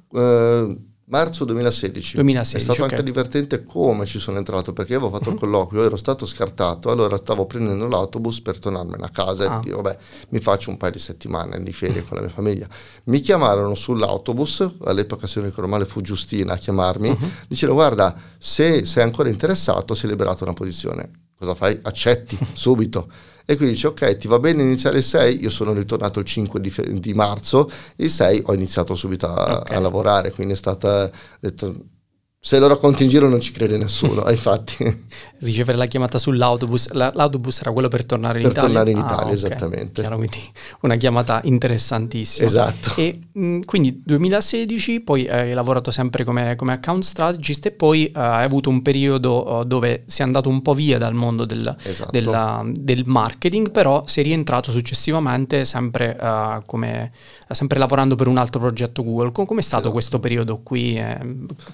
[1.10, 2.16] Marzo 2016.
[2.16, 2.98] 2016 è stato okay.
[2.98, 5.40] anche divertente come ci sono entrato perché avevo fatto il mhm.
[5.40, 9.58] colloquio, ero stato scartato, allora stavo prendendo l'autobus per tornarmene a casa ah.
[9.58, 9.98] e dire vabbè
[10.30, 12.68] mi faccio un paio di settimane di ferie con la mia famiglia.
[13.04, 17.30] Mi chiamarono sull'autobus, all'epoca se non ricordo male fu Giustina a chiamarmi, uh-huh.
[17.48, 21.78] diceva guarda se sei ancora interessato si è liberata una posizione, cosa fai?
[21.82, 23.10] Accetti subito
[23.50, 26.60] e quindi dice ok ti va bene iniziare il 6 io sono ritornato il 5
[26.60, 29.74] di, di marzo il 6 ho iniziato subito a, okay.
[29.74, 31.74] a lavorare quindi è stata detto
[32.40, 35.06] se lo racconti in giro non ci crede nessuno, infatti.
[35.40, 38.68] Ricevere la chiamata sull'autobus, la, l'autobus era quello per tornare in per Italia?
[38.68, 39.34] Per tornare in Italia, ah, okay.
[39.34, 40.00] esattamente.
[40.00, 40.38] Chiaro, quindi
[40.82, 42.46] una chiamata interessantissima.
[42.46, 42.92] Esatto.
[42.96, 48.18] E mh, quindi 2016, poi hai lavorato sempre come, come account strategist e poi uh,
[48.18, 52.10] hai avuto un periodo uh, dove sei andato un po' via dal mondo del, esatto.
[52.12, 57.10] della, del marketing, però sei rientrato successivamente sempre, uh, come,
[57.50, 59.32] sempre lavorando per un altro progetto Google.
[59.32, 59.92] Com- è stato esatto.
[59.92, 60.96] questo periodo qui?
[60.96, 61.18] Eh,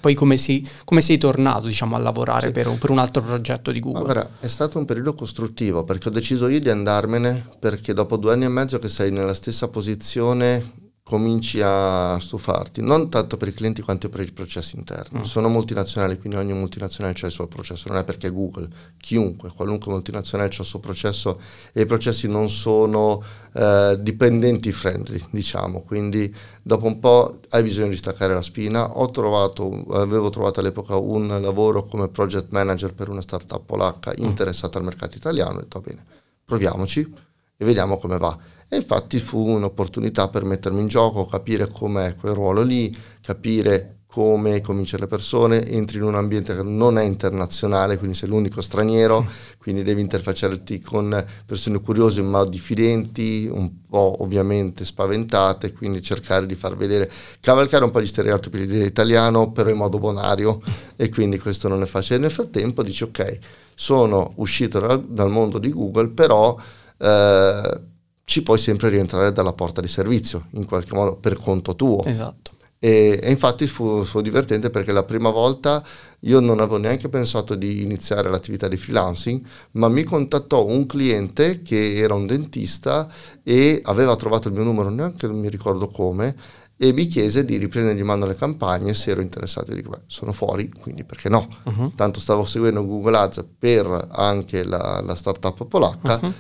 [0.01, 0.54] poi come si
[0.85, 2.53] come sei tornato diciamo, a lavorare sì.
[2.53, 4.03] per, un, per, un, altro progetto di Google?
[4.03, 8.33] Guarda, è stato un periodo costruttivo perché ho deciso io di andarmene perché dopo due
[8.33, 13.53] anni e mezzo che sei nella stessa posizione cominci a stufarti, non tanto per i
[13.53, 15.19] clienti quanto per i processi interni.
[15.19, 15.23] Mm.
[15.25, 19.93] Sono multinazionali, quindi ogni multinazionale ha il suo processo, non è perché Google, chiunque, qualunque
[19.93, 21.39] multinazionale ha il suo processo
[21.75, 27.91] e i processi non sono eh, dipendenti friendly, diciamo, quindi dopo un po' hai bisogno
[27.91, 28.97] di staccare la spina.
[28.97, 34.25] Ho trovato, avevo trovato all'epoca un lavoro come project manager per una startup polacca mm.
[34.25, 36.03] interessata al mercato italiano, ho detto bene,
[36.47, 37.15] proviamoci
[37.59, 42.35] e vediamo come va e infatti fu un'opportunità per mettermi in gioco, capire com'è quel
[42.35, 47.99] ruolo lì, capire come cominciano le persone, entri in un ambiente che non è internazionale,
[47.99, 49.27] quindi sei l'unico straniero,
[49.59, 56.55] quindi devi interfacciarti con persone curiose ma diffidenti, un po' ovviamente spaventate, quindi cercare di
[56.55, 57.11] far vedere,
[57.41, 60.61] cavalcare un po' gli stereotipi dell'italiano, però in modo bonario,
[60.95, 62.19] e quindi questo non è facile.
[62.21, 63.39] Nel frattempo dici ok,
[63.75, 66.57] sono uscito dal, dal mondo di Google, però...
[66.99, 67.93] Eh,
[68.25, 72.03] ci puoi sempre rientrare dalla porta di servizio, in qualche modo per conto tuo.
[72.05, 72.53] Esatto.
[72.79, 75.83] E, e infatti fu, fu, divertente perché la prima volta
[76.21, 79.41] io non avevo neanche pensato di iniziare l'attività di freelancing,
[79.73, 83.09] ma mi contattò un cliente che era un dentista
[83.43, 86.35] e aveva trovato il mio numero, neanche non mi ricordo come,
[86.77, 89.71] e mi chiese di riprendere in mano le campagne se ero interessato.
[89.71, 91.49] Io dico, beh, sono fuori, quindi perché no?
[91.63, 91.93] Uh-huh.
[91.95, 96.19] Tanto stavo seguendo Google Ads per anche la, la startup polacca.
[96.21, 96.33] Uh-huh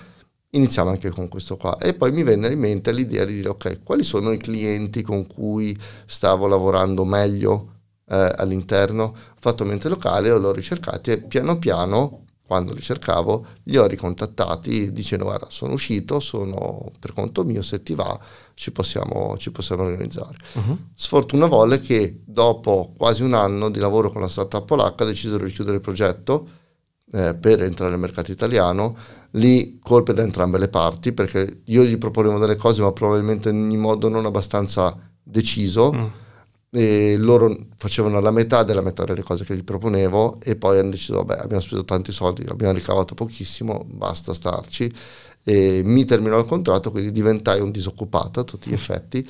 [0.54, 1.78] iniziamo anche con questo qua.
[1.78, 5.26] E poi mi venne in mente l'idea di dire, ok, quali sono i clienti con
[5.26, 7.72] cui stavo lavorando meglio
[8.08, 9.02] eh, all'interno?
[9.04, 14.92] Ho fatto mente locale, l'ho ricercati e piano piano, quando li cercavo, li ho ricontattati
[14.92, 18.18] dicendo, guarda, sono uscito, sono per conto mio, se ti va
[18.52, 20.36] ci possiamo, ci possiamo organizzare.
[20.52, 20.78] Uh-huh.
[20.94, 25.52] Sfortuna volle che dopo quasi un anno di lavoro con la startup polacca decisero di
[25.52, 26.48] chiudere il progetto
[27.12, 28.96] eh, per entrare nel mercato italiano,
[29.34, 33.78] lì colpe da entrambe le parti perché io gli proponevo delle cose ma probabilmente in
[33.78, 35.92] modo non abbastanza deciso.
[35.92, 36.06] Mm.
[36.76, 40.90] e loro facevano la metà della metà delle cose che gli proponevo e poi hanno
[40.90, 44.92] deciso vabbè abbiamo speso tanti soldi, abbiamo ricavato pochissimo, basta starci.
[45.46, 49.28] E mi terminò il contratto quindi diventai un disoccupato a tutti gli effetti.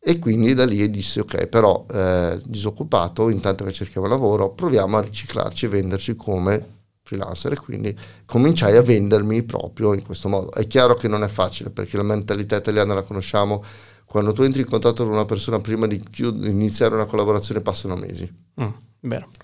[0.00, 5.00] E quindi da lì dissi ok però eh, disoccupato intanto che cerchiamo lavoro proviamo a
[5.00, 6.77] riciclarci e venderci come
[7.08, 10.52] freelancer e quindi cominciai a vendermi proprio in questo modo.
[10.52, 13.64] È chiaro che non è facile perché la mentalità italiana la conosciamo,
[14.04, 17.96] quando tu entri in contatto con una persona prima di chiud- iniziare una collaborazione passano
[17.96, 18.30] mesi.
[18.60, 18.68] Mm,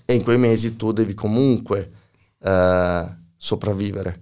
[0.05, 1.91] e in quei mesi tu devi comunque
[2.39, 4.21] eh, sopravvivere.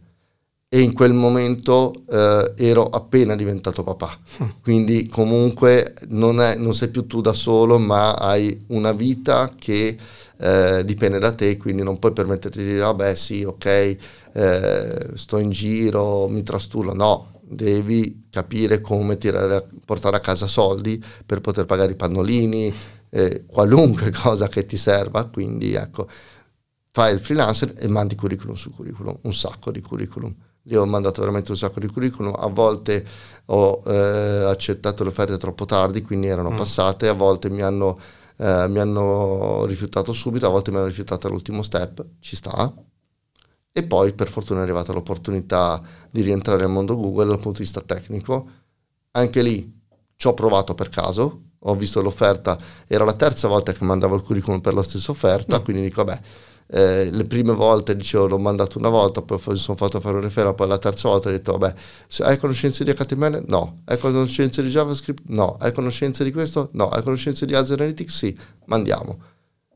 [0.70, 4.50] E in quel momento eh, ero appena diventato papà, mm.
[4.64, 9.96] quindi comunque non, è, non sei più tu da solo, ma hai una vita che
[10.44, 13.98] eh, dipende da te, quindi non puoi permetterti di dire, vabbè sì, ok,
[14.34, 21.02] eh, sto in giro, mi trastullo, no, devi capire come tirare, portare a casa soldi
[21.26, 22.74] per poter pagare i pannolini,
[23.10, 26.10] eh, qualunque cosa che ti serva, quindi ecco,
[26.92, 30.36] fai il freelancer e mandi curriculum su curriculum, un sacco di curriculum.
[30.68, 33.06] Io ho mandato veramente un sacco di curriculum, a volte
[33.46, 36.56] ho eh, accettato le offerte troppo tardi, quindi erano mm.
[36.58, 37.98] passate, a volte mi hanno
[38.38, 42.74] eh, mi hanno rifiutato subito, a volte mi hanno rifiutato all'ultimo step, ci sta.
[43.72, 47.64] E poi per fortuna è arrivata l'opportunità di rientrare nel mondo Google dal punto di
[47.64, 48.48] vista tecnico.
[49.12, 49.82] Anche lì
[50.16, 54.22] ci ho provato per caso, ho visto l'offerta, era la terza volta che mandavo il
[54.22, 55.64] curriculum per la stessa offerta, mm.
[55.64, 56.22] quindi dico vabbè
[56.68, 60.22] eh, le prime volte dicevo l'ho mandato una volta, poi mi sono fatto fare un
[60.22, 61.74] referral, poi la terza volta ho detto vabbè,
[62.20, 63.44] hai conoscenze di HTML?
[63.48, 63.76] No.
[63.86, 65.24] Hai conoscenze di JavaScript?
[65.28, 65.58] No.
[65.60, 66.70] Hai conoscenze di questo?
[66.74, 66.90] No.
[66.90, 68.16] Hai conoscenze di Azure Analytics?
[68.16, 68.38] Sì.
[68.66, 69.20] Mandiamo.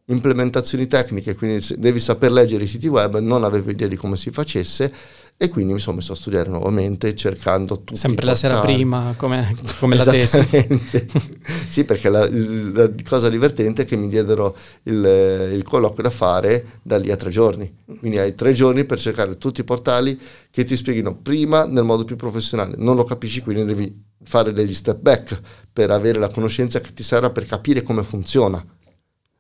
[0.06, 4.32] Implementazioni tecniche, quindi devi saper leggere i siti web, non avevo idea di come si
[4.32, 4.93] facesse
[5.39, 9.56] e quindi mi sono messo a studiare nuovamente cercando tutti Sempre la sera prima, come,
[9.78, 10.41] come la tesi.
[11.69, 16.80] sì, perché la, la, cosa divertente è che mi diedero il, il, colloquio da fare
[16.82, 17.71] da lì a tre giorni.
[18.00, 20.19] Quindi hai tre giorni per cercare tutti i portali
[20.50, 22.73] che ti spieghino prima nel modo più professionale.
[22.76, 25.39] Non lo capisci, quindi devi fare degli step back
[25.71, 28.65] per avere la conoscenza che ti serve per capire come funziona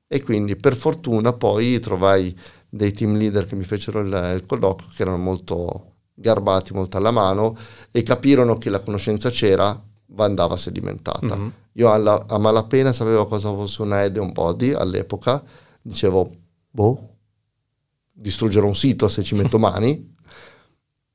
[0.07, 2.37] E quindi per fortuna poi trovai
[2.77, 7.11] dei team leader che mi fecero il, il colloquio che erano molto garbati, molto alla
[7.11, 7.57] mano
[7.91, 11.35] e capirono che la conoscenza c'era, ma andava sedimentata.
[11.35, 11.49] Mm-hmm.
[11.73, 15.43] Io alla, a malapena sapevo cosa fosse una head e un body all'epoca,
[15.81, 16.31] dicevo,
[16.71, 17.09] boh,
[18.11, 20.15] distruggerò un sito se ci metto mani.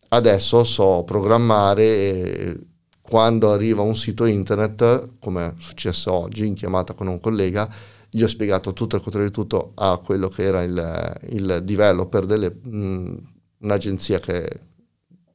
[0.09, 2.59] Adesso so programmare e
[3.01, 7.69] quando arriva un sito internet, come è successo oggi in chiamata con un collega,
[8.15, 12.27] gli ho spiegato tutto il controllo di tutto a quello che era il, il developer
[12.27, 13.23] delle, mh,
[13.61, 14.61] un'agenzia che è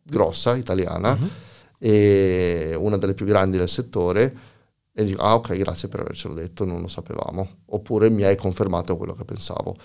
[0.04, 1.28] grossa, italiana, uh-huh.
[1.80, 4.38] e una delle più grandi del settore,
[4.94, 7.62] e dico, ah ok, grazie per avercelo detto, non lo sapevamo.
[7.66, 9.76] Oppure mi hai confermato quello che pensavo.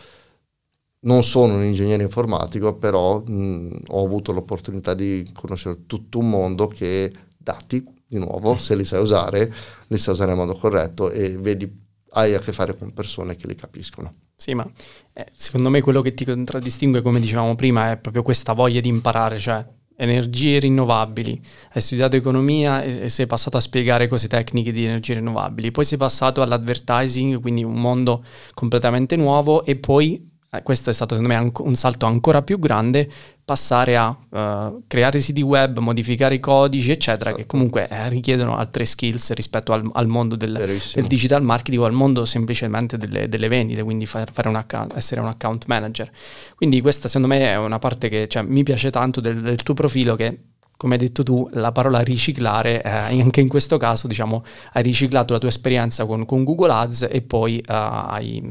[1.01, 6.69] Non sono un ingegnere informatico, però mh, ho avuto l'opportunità di conoscere tutto un mondo
[6.69, 9.51] che dati, di nuovo, se li sai usare,
[9.87, 11.81] li sai usare in modo corretto e vedi
[12.13, 14.15] hai a che fare con persone che li capiscono.
[14.35, 14.69] Sì, ma
[15.13, 18.89] eh, secondo me quello che ti contraddistingue, come dicevamo prima, è proprio questa voglia di
[18.89, 19.65] imparare, cioè
[19.97, 21.41] energie rinnovabili.
[21.73, 25.85] Hai studiato economia e, e sei passato a spiegare cose tecniche di energie rinnovabili, poi
[25.85, 31.35] sei passato all'advertising, quindi un mondo completamente nuovo e poi eh, questo è stato secondo
[31.35, 33.09] me anco, un salto ancora più grande,
[33.43, 37.37] passare a uh, creare siti web, modificare i codici, eccetera, esatto.
[37.37, 41.87] che comunque eh, richiedono altre skills rispetto al, al mondo del, del, digital marketing o
[41.87, 46.11] al mondo semplicemente delle, delle vendite, quindi un account, essere un account manager.
[46.55, 49.73] Quindi questa secondo me è una parte che cioè, mi piace tanto del, del tuo
[49.73, 50.39] profilo che
[50.83, 52.91] come hai detto tu, la parola riciclare, eh,
[53.23, 54.43] anche in questo caso, diciamo,
[54.73, 58.43] hai riciclato la tua esperienza con, con Google Ads e poi uh, hai,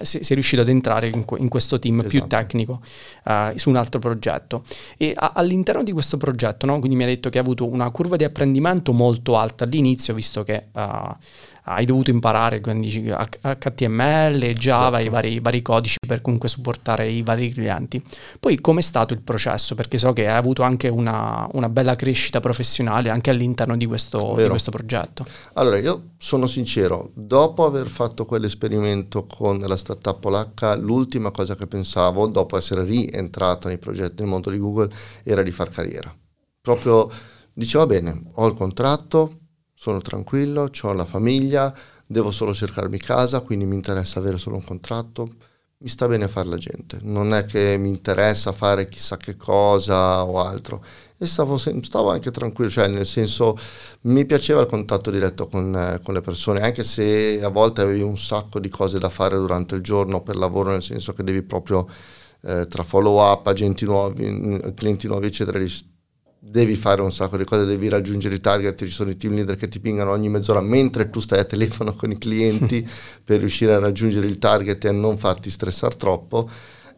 [0.00, 2.10] sei, riuscito ad entrare in, in questo team esatto.
[2.10, 2.80] più tecnico
[3.24, 4.62] uh, su un altro progetto.
[4.96, 7.90] E a, all'interno di questo progetto, no, quindi mi hai detto che hai avuto una
[7.90, 10.68] curva di apprendimento molto alta all'inizio, visto che...
[10.72, 11.16] Uh,
[11.64, 15.04] hai dovuto imparare quindi HTML, Java, esatto.
[15.04, 18.02] i vari, vari, codici per comunque supportare i vari clienti.
[18.38, 19.74] Poi com'è stato il processo?
[19.74, 24.34] Perché so che hai avuto anche una, una bella crescita professionale anche all'interno di questo,
[24.36, 25.24] di questo, progetto.
[25.54, 31.66] Allora, io sono sincero, dopo aver fatto quell'esperimento con la startup polacca, l'ultima cosa che
[31.66, 34.90] pensavo, dopo essere rientrato nei progetti nel mondo di Google,
[35.22, 36.14] era di far carriera.
[36.60, 37.10] Proprio
[37.52, 39.38] dicevo, bene, ho il contratto,
[39.84, 41.74] sono tranquillo, ho la famiglia,
[42.06, 45.34] devo solo cercarmi casa, quindi mi interessa avere solo un contratto,
[45.76, 50.24] mi sta bene fare la gente, non è che mi interessa fare chissà che cosa
[50.24, 50.82] o altro.
[51.18, 53.58] E stavo, stavo anche tranquillo, cioè nel senso
[54.02, 58.00] mi piaceva il contatto diretto con, eh, con, le persone, anche se a volte avevi
[58.00, 61.42] un sacco di cose da fare durante il giorno per lavoro, nel senso che devi
[61.42, 61.86] proprio
[62.40, 65.58] eh, tra follow up, agenti nuovi, clienti nuovi, eccetera,
[66.46, 69.56] devi fare un sacco di cose, devi raggiungere i target, ci sono i team leader
[69.56, 72.86] che ti pingano ogni mezz'ora mentre tu stai a telefono con i clienti
[73.24, 76.48] per riuscire a raggiungere il target e a non farti stressare troppo.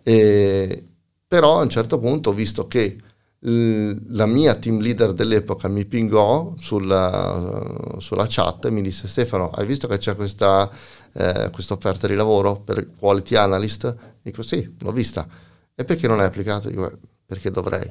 [0.02, 0.84] E,
[1.26, 2.96] però a un certo punto ho visto che
[3.38, 9.66] la mia team leader dell'epoca mi pingò sulla, sulla chat e mi disse Stefano hai
[9.66, 10.68] visto che c'è questa
[11.12, 13.94] eh, offerta di lavoro per quality analyst?
[14.22, 15.28] Dico sì, l'ho vista.
[15.74, 16.68] E perché non hai applicato?
[16.68, 16.90] Dico
[17.26, 17.90] perché dovrei.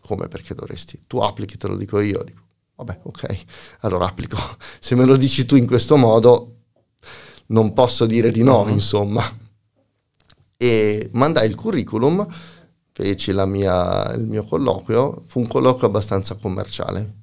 [0.00, 1.02] Come perché dovresti?
[1.06, 2.22] Tu applichi, te lo dico io.
[2.22, 2.42] Dico,
[2.76, 3.44] vabbè, ok,
[3.80, 4.36] allora applico.
[4.78, 6.56] Se me lo dici tu in questo modo,
[7.46, 8.68] non posso dire di no, uh-huh.
[8.68, 9.38] insomma.
[10.58, 12.26] E mandai il curriculum,
[12.92, 17.14] feci mia, il mio colloquio, fu un colloquio abbastanza commerciale.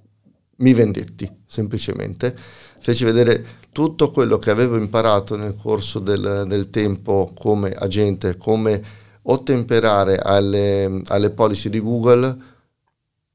[0.57, 2.35] Mi vendetti, semplicemente.
[2.79, 9.01] Feci vedere tutto quello che avevo imparato nel corso del, del tempo come agente, come
[9.23, 12.51] ottemperare alle, alle policy di Google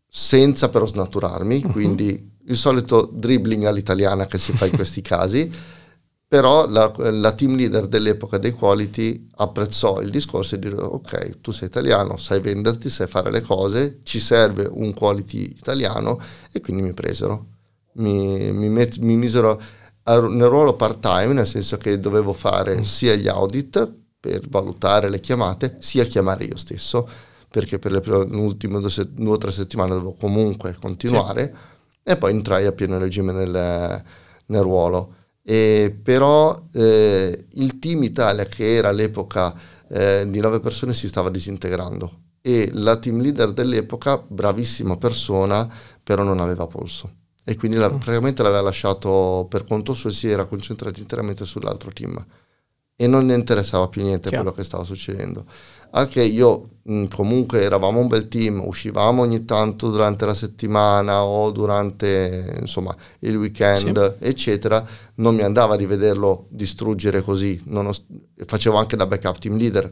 [0.08, 1.70] senza però snaturarmi, uh-huh.
[1.70, 5.50] quindi il solito dribbling all'italiana che si fa in questi casi,
[6.26, 11.52] però la, la, team leader dell'epoca dei quality apprezzò il discorso e dire ok, tu
[11.52, 16.20] sei italiano, sai venderti, sai fare le cose, ci serve un quality italiano
[16.52, 17.46] e quindi mi presero.
[17.98, 19.60] Mi, mi, met, mi misero
[20.04, 22.82] nel ruolo part time, nel senso che dovevo fare mm.
[22.82, 27.08] sia gli audit per valutare le chiamate, sia chiamare io stesso,
[27.48, 28.02] perché per le
[28.36, 32.10] ultime due, due o tre settimane dovevo comunque continuare sì.
[32.10, 34.02] e poi entrai a pieno regime nel,
[34.46, 35.14] nel ruolo.
[35.42, 39.54] E però eh, il team Italia, che era all'epoca
[39.88, 45.68] eh, di nove persone, si stava disintegrando e la team leader dell'epoca, bravissima persona,
[46.02, 47.12] però non aveva polso.
[47.44, 47.96] E quindi la, mm.
[47.96, 52.24] praticamente l'aveva lasciato per conto suo e si era concentrato interamente sull'altro team
[53.00, 54.42] e non ne interessava più niente Chiaro.
[54.42, 55.44] quello che stava succedendo.
[55.90, 61.52] Anche io mh, comunque eravamo un bel team, uscivamo ogni tanto durante la settimana o
[61.52, 64.24] durante insomma, il weekend, sì.
[64.24, 64.84] eccetera.
[65.14, 67.62] Non mi andava di vederlo distruggere così.
[67.72, 67.94] Ho,
[68.44, 69.88] facevo anche da backup team leader,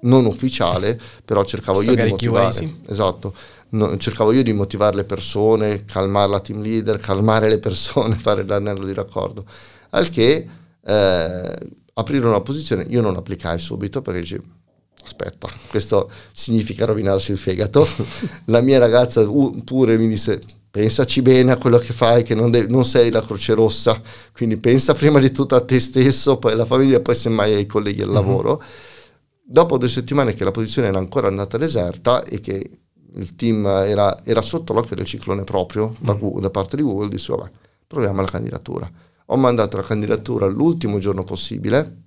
[0.00, 2.50] non ufficiale, però cercavo io di motivare.
[2.50, 2.80] Sì.
[2.88, 3.34] Esatto.
[3.70, 8.44] No, cercavo io di motivare le persone, calmare la team leader, calmare le persone, fare
[8.44, 9.44] l'anello di raccordo.
[9.90, 10.46] Al che
[10.84, 11.56] eh,
[11.98, 14.44] aprire una posizione, io non applicai subito perché dicevo
[15.08, 17.86] aspetta, questo significa rovinarsi il fegato.
[18.46, 19.26] la mia ragazza
[19.64, 20.40] pure mi disse,
[20.70, 24.00] pensaci bene a quello che fai, che non, de- non, sei la Croce Rossa,
[24.32, 28.02] quindi pensa prima di tutto a te stesso, poi alla famiglia, poi semmai ai colleghi
[28.02, 28.14] al uh-huh.
[28.14, 28.62] lavoro.
[29.42, 32.70] Dopo due settimane che la posizione era ancora andata deserta e che
[33.14, 36.18] il team era, era sotto l'occhio del ciclone proprio da, uh-huh.
[36.18, 37.50] Google, da parte di Google, dissi, vabbè,
[37.86, 38.92] proviamo la candidatura.
[39.30, 42.02] Ho mandato la candidatura l'ultimo giorno possibile,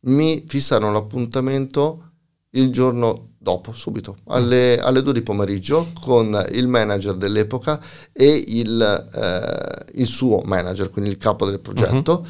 [0.00, 2.10] mi fissarono l'appuntamento
[2.50, 7.80] il giorno dopo, subito, alle, alle 2 di pomeriggio, con il manager dell'epoca
[8.12, 12.26] e il, eh, il suo manager, quindi il capo del progetto, uh-huh.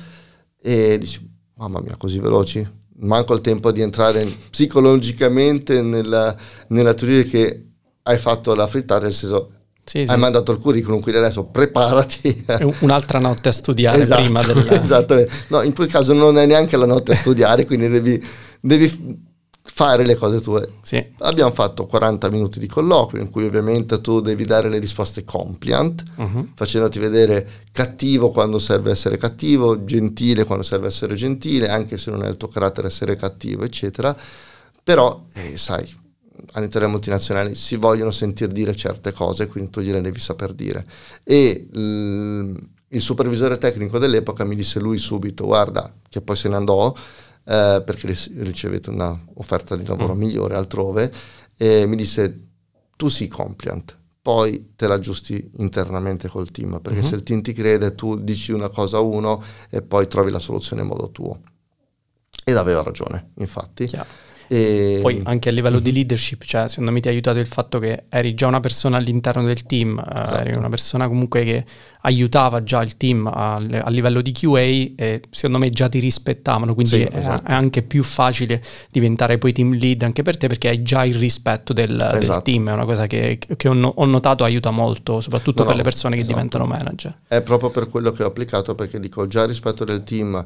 [0.61, 2.67] e dici, mamma mia, così veloci?
[2.97, 6.35] Manco il tempo di entrare psicologicamente nella,
[6.69, 7.67] nella teoria che
[8.03, 9.51] hai fatto la frittata, nel senso
[9.85, 10.11] sì, sì.
[10.11, 12.45] hai mandato il curriculum, quindi adesso preparati.
[12.81, 14.67] Un'altra notte a studiare esatto, prima del...
[14.73, 18.25] Esatto, no, in quel caso non è neanche la notte a studiare, quindi devi,
[18.61, 19.33] devi,
[19.67, 20.75] fare le cose tue.
[20.83, 21.05] Sì.
[21.19, 26.03] Abbiamo fatto 40 minuti di colloquio in cui ovviamente tu devi dare le risposte compliant,
[26.17, 26.49] uh-huh.
[26.55, 32.25] facendoti vedere cattivo quando serve essere cattivo, gentile quando serve essere gentile, anche se non
[32.25, 34.15] è il tuo carattere essere cattivo, eccetera.
[34.83, 36.03] Però, eh, sai,
[36.53, 40.87] all'interno delle multinazionali si vogliono sentire dire certe cose, quindi tu gliele devi saper dire.
[41.23, 42.57] E l-
[42.89, 46.95] il supervisore tecnico dell'epoca mi disse lui subito, guarda, che poi se ne andò,
[47.47, 50.19] eh, perché ricevete un'offerta di lavoro mm.
[50.19, 51.13] migliore altrove,
[51.57, 52.47] e mi disse,
[52.97, 57.09] tu sii compliant, poi te l'aggiusti internamente col team, perché mm-hmm.
[57.09, 60.39] se il team ti crede, tu dici una cosa a uno e poi trovi la
[60.39, 61.41] soluzione in modo tuo.
[62.45, 63.87] Ed aveva ragione, infatti.
[63.87, 64.09] Chiaro.
[64.49, 64.99] E...
[65.01, 68.05] Poi anche a livello di leadership, cioè, secondo me ti ha aiutato il fatto che
[68.09, 70.41] eri già una persona all'interno del team, eh, esatto.
[70.41, 71.65] eri una persona comunque che
[72.03, 76.75] aiutava già il team a, a, livello di QA e secondo me già ti rispettavano,
[76.75, 77.49] quindi sì, è, esatto.
[77.49, 81.15] è, anche più facile diventare poi team lead anche per te perché hai già il
[81.15, 82.19] rispetto del, esatto.
[82.19, 85.77] del team, è una cosa che, che ho, ho, notato aiuta molto, soprattutto no, per
[85.77, 86.37] le persone che esatto.
[86.37, 87.19] diventano manager.
[87.27, 90.45] È proprio per quello che ho applicato perché dico già il rispetto del team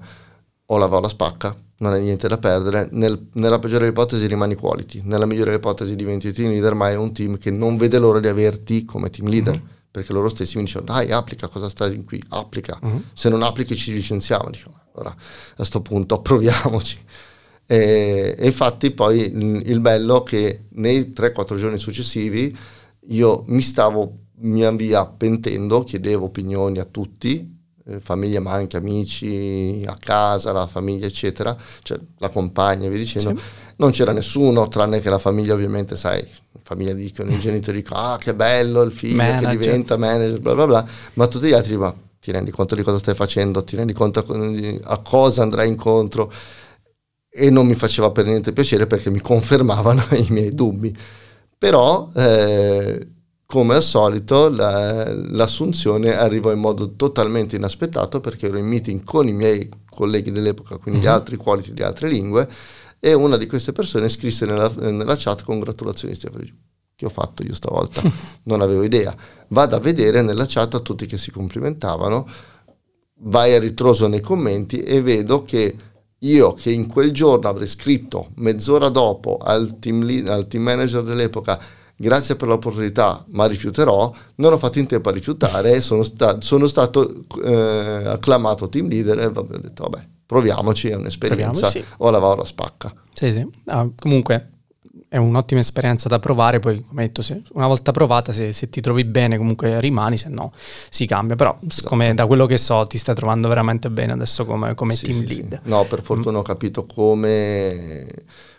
[0.70, 2.88] o la va o la spacca, non hai niente da perdere.
[2.92, 7.12] Nel, nella peggiore ipotesi rimani quality, nella migliore ipotesi diventi team leader, ma è un
[7.12, 9.54] team che non vede l'ora di averti come team leader.
[9.54, 9.66] Mm-hmm.
[9.90, 12.22] Perché loro stessi mi dicono, dai, applica, cosa stai qui?
[12.28, 12.78] Applica.
[12.84, 12.98] Mm-hmm.
[13.14, 14.50] Se non applichi ci licenziamo.
[14.50, 16.98] Dico, allora, a questo punto proviamoci.
[17.66, 22.56] E, e infatti poi il, il bello è che nei 3-4 giorni successivi
[23.08, 27.57] io mi stavo mia via pentendo, chiedevo opinioni a tutti,
[27.88, 32.98] eh, famiglia ma anche amici a casa, la famiglia eccetera, cioè la compagna e via
[32.98, 33.44] dicendo, sì.
[33.76, 38.00] non c'era nessuno tranne che la famiglia ovviamente, sai, la famiglia dicono, i genitori dicono
[38.00, 39.50] ah che bello il figlio manager.
[39.50, 42.82] che diventa manager, bla bla bla, ma tutti gli altri ma ti rendi conto di
[42.82, 44.18] cosa stai facendo, ti rendi conto
[44.82, 46.30] a cosa andrai incontro
[47.30, 50.96] e non mi faceva per niente piacere perché mi confermavano i miei dubbi.
[51.56, 53.06] Però eh,
[53.50, 59.26] come al solito la, l'assunzione arrivò in modo totalmente inaspettato perché ero in meeting con
[59.26, 61.12] i miei colleghi dell'epoca, quindi gli mhm.
[61.12, 62.46] altri quality di altre lingue,
[63.00, 66.44] e una di queste persone scrisse nella, nella chat congratulazioni Stefano.
[66.94, 68.02] Che ho fatto io stavolta?
[68.44, 69.16] non avevo idea.
[69.48, 72.28] Vado a vedere nella chat a tutti che si complimentavano,
[73.20, 75.74] vai a ritroso nei commenti e vedo che
[76.18, 81.02] io che in quel giorno avrei scritto mezz'ora dopo al team, lead, al team manager
[81.02, 81.58] dell'epoca
[81.98, 86.66] grazie per l'opportunità, ma rifiuterò, non ho fatto in tempo a rifiutare, sono, sta- sono
[86.66, 91.84] stato eh, acclamato team leader e ho detto vabbè, proviamoci, è un'esperienza, sì.
[91.98, 92.94] o la va o la spacca.
[93.12, 94.52] Sì, sì, ah, comunque
[95.08, 98.80] è un'ottima esperienza da provare, poi come detto, se, una volta provata, se, se, ti
[98.80, 100.52] trovi bene comunque rimani, se no
[100.90, 101.88] si cambia, però esatto.
[101.88, 105.26] come, da quello che so ti stai trovando veramente bene adesso come, come sì, team
[105.26, 105.60] sì, lead.
[105.64, 108.06] No, per fortuna ho capito come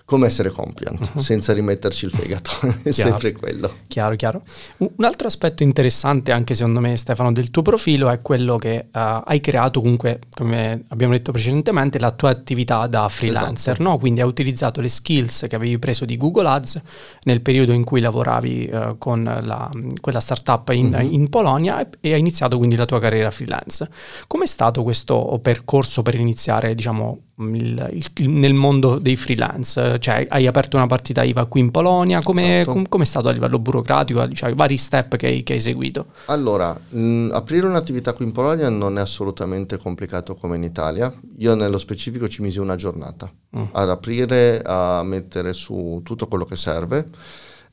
[0.09, 1.21] come essere compliant, uh-huh.
[1.21, 2.49] senza rimetterci il fegato,
[2.81, 3.71] è sempre quello.
[3.87, 4.41] Chiaro, chiaro.
[4.77, 8.89] Un altro aspetto interessante anche secondo me Stefano del tuo profilo è quello che uh,
[8.91, 13.87] hai creato comunque, come abbiamo detto precedentemente, la tua attività da freelancer, esatto.
[13.87, 13.99] no?
[13.99, 16.81] quindi hai utilizzato le skills che avevi preso di Google Ads
[17.25, 19.69] nel periodo in cui lavoravi uh, con la,
[20.01, 21.07] quella startup in, uh-huh.
[21.07, 23.87] in Polonia e, e hai iniziato quindi la tua carriera freelance.
[24.25, 29.99] Com'è stato questo percorso per iniziare diciamo il, il, nel mondo dei freelance?
[29.99, 32.83] Cioè, hai aperto una partita IVA qui in Polonia, come esatto.
[32.87, 34.29] com, è stato a livello burocratico?
[34.31, 36.07] Cioè, vari step che hai, che hai seguito?
[36.25, 41.13] Allora, mh, aprire un'attività qui in Polonia non è assolutamente complicato come in Italia.
[41.37, 43.63] Io nello specifico ci misi una giornata mm.
[43.71, 47.09] ad aprire, a mettere su tutto quello che serve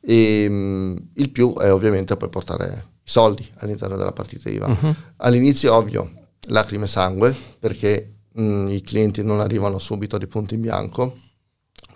[0.01, 4.67] e mh, il più è ovviamente poi portare i soldi all'interno della partita IVA.
[4.67, 4.95] Uh-huh.
[5.17, 6.11] All'inizio, ovvio,
[6.47, 11.19] lacrime e sangue, perché mh, mm, i clienti non arrivano subito di punto in bianco,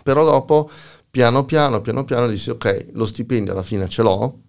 [0.03, 0.69] però dopo,
[1.09, 4.39] piano piano, piano piano, dici ok, lo stipendio alla fine ce l'ho,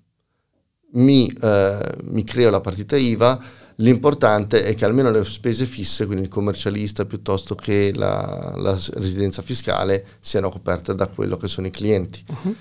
[0.93, 3.43] mi, eh, mi creo la partita IVA,
[3.77, 9.43] l'importante è che almeno le spese fisse, quindi il commercialista piuttosto che la, la residenza
[9.43, 12.25] fiscale, siano coperte da quello che sono i clienti.
[12.27, 12.55] Uh-huh.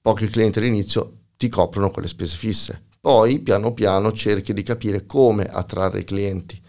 [0.00, 2.82] Pochi clienti all'inizio ti coprono quelle spese fisse.
[3.00, 6.60] Poi piano piano cerchi di capire come attrarre i clienti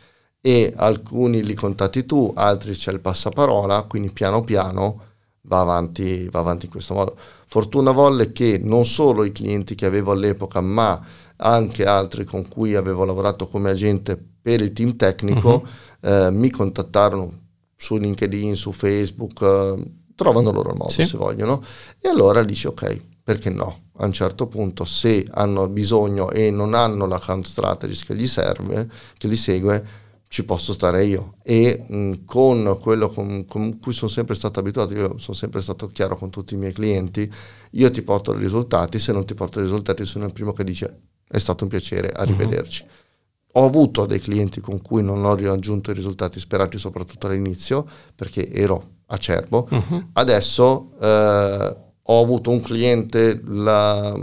[0.46, 5.02] e alcuni li contatti tu, altri c'è il passaparola, quindi piano piano
[5.48, 7.18] va avanti, va avanti in questo modo.
[7.48, 11.04] Fortuna volle che non solo i clienti che avevo all'epoca, ma
[11.38, 15.66] anche altri con cui avevo lavorato come agente per il team tecnico
[16.00, 16.08] uh-huh.
[16.08, 17.40] eh, mi contattarono
[17.76, 19.84] su LinkedIn, su Facebook, eh,
[20.14, 21.06] trovano loro il modo sì.
[21.06, 21.64] se vogliono
[22.00, 23.80] e allora dici ok, perché no?
[23.98, 28.88] A un certo punto se hanno bisogno e non hanno l'account strategy che gli serve,
[29.18, 34.10] che li segue, ci posso stare io e mh, con quello con, con, cui sono
[34.10, 37.32] sempre stato abituato, io sono sempre stato chiaro con tutti i miei clienti,
[37.72, 40.64] io ti porto i risultati, se non ti porto i risultati sono il primo che
[40.64, 42.84] dice è stato un piacere, arrivederci.
[42.84, 43.64] Uh-huh.
[43.64, 48.52] Ho avuto dei clienti con cui non ho raggiunto i risultati sperati soprattutto all'inizio perché
[48.52, 50.10] ero acerbo, uh-huh.
[50.14, 51.76] adesso eh,
[52.08, 54.14] ho avuto un cliente la,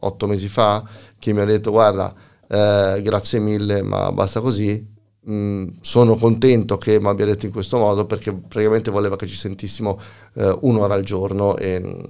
[0.00, 0.84] otto mesi fa
[1.18, 2.12] che mi ha detto guarda
[2.48, 4.89] eh, grazie mille ma basta così
[5.28, 9.36] Mm, sono contento che mi abbia detto in questo modo perché praticamente voleva che ci
[9.36, 10.00] sentissimo
[10.34, 12.06] eh, un'ora al giorno e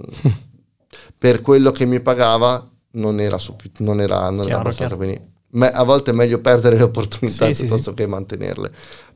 [1.17, 4.95] per quello che mi pagava non era, suffi- non era, non chiaro, era abbastanza.
[4.95, 8.71] Quindi me- a volte è meglio perdere le opportunità sì, piuttosto sì, che mantenerle.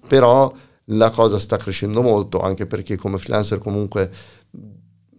[0.08, 0.54] Però
[0.90, 4.12] la cosa sta crescendo molto anche perché come freelancer comunque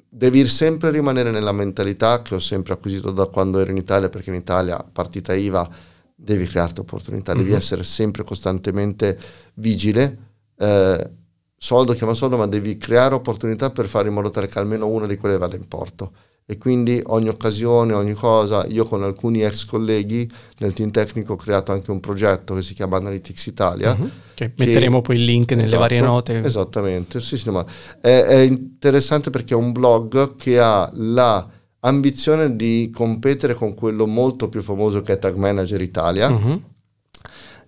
[0.08, 4.30] devi sempre rimanere nella mentalità che ho sempre acquisito da quando ero in Italia perché
[4.30, 5.68] in Italia partita IVA
[6.16, 7.44] devi crearti opportunità, mm-hmm.
[7.44, 9.18] devi essere sempre costantemente
[9.54, 10.18] vigile.
[10.56, 11.10] Eh,
[11.56, 15.06] soldo chiama soldo, ma devi creare opportunità per fare in modo tale che almeno una
[15.06, 16.12] di quelle vada in porto.
[16.48, 21.36] E quindi ogni occasione, ogni cosa, io con alcuni ex colleghi nel team tecnico ho
[21.36, 23.96] creato anche un progetto che si chiama Analytics Italia.
[23.98, 24.08] Uh-huh.
[24.32, 26.38] Che che, metteremo poi il link nelle esatto, varie note.
[26.44, 27.66] Esattamente, sì, sì, ma
[28.00, 31.50] è, è interessante perché è un blog che ha la
[31.86, 36.62] ambizione di competere con quello molto più famoso che è Tag Manager Italia, uh-huh.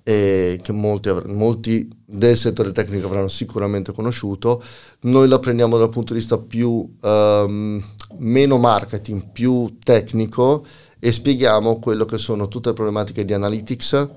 [0.02, 4.62] che molti, molti, del settore tecnico avranno sicuramente conosciuto.
[5.00, 7.82] Noi la prendiamo dal punto di vista più um,
[8.18, 10.64] meno marketing, più tecnico
[10.98, 14.08] e spieghiamo quello che sono tutte le problematiche di analytics,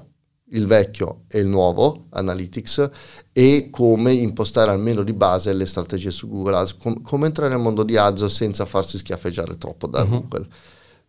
[0.54, 2.90] il vecchio e il nuovo Analytics
[3.32, 7.62] e come impostare almeno di base le strategie su Google Ads, com- come entrare nel
[7.62, 10.10] mondo di Ads senza farsi schiaffeggiare troppo da uh-huh.
[10.10, 10.48] Google.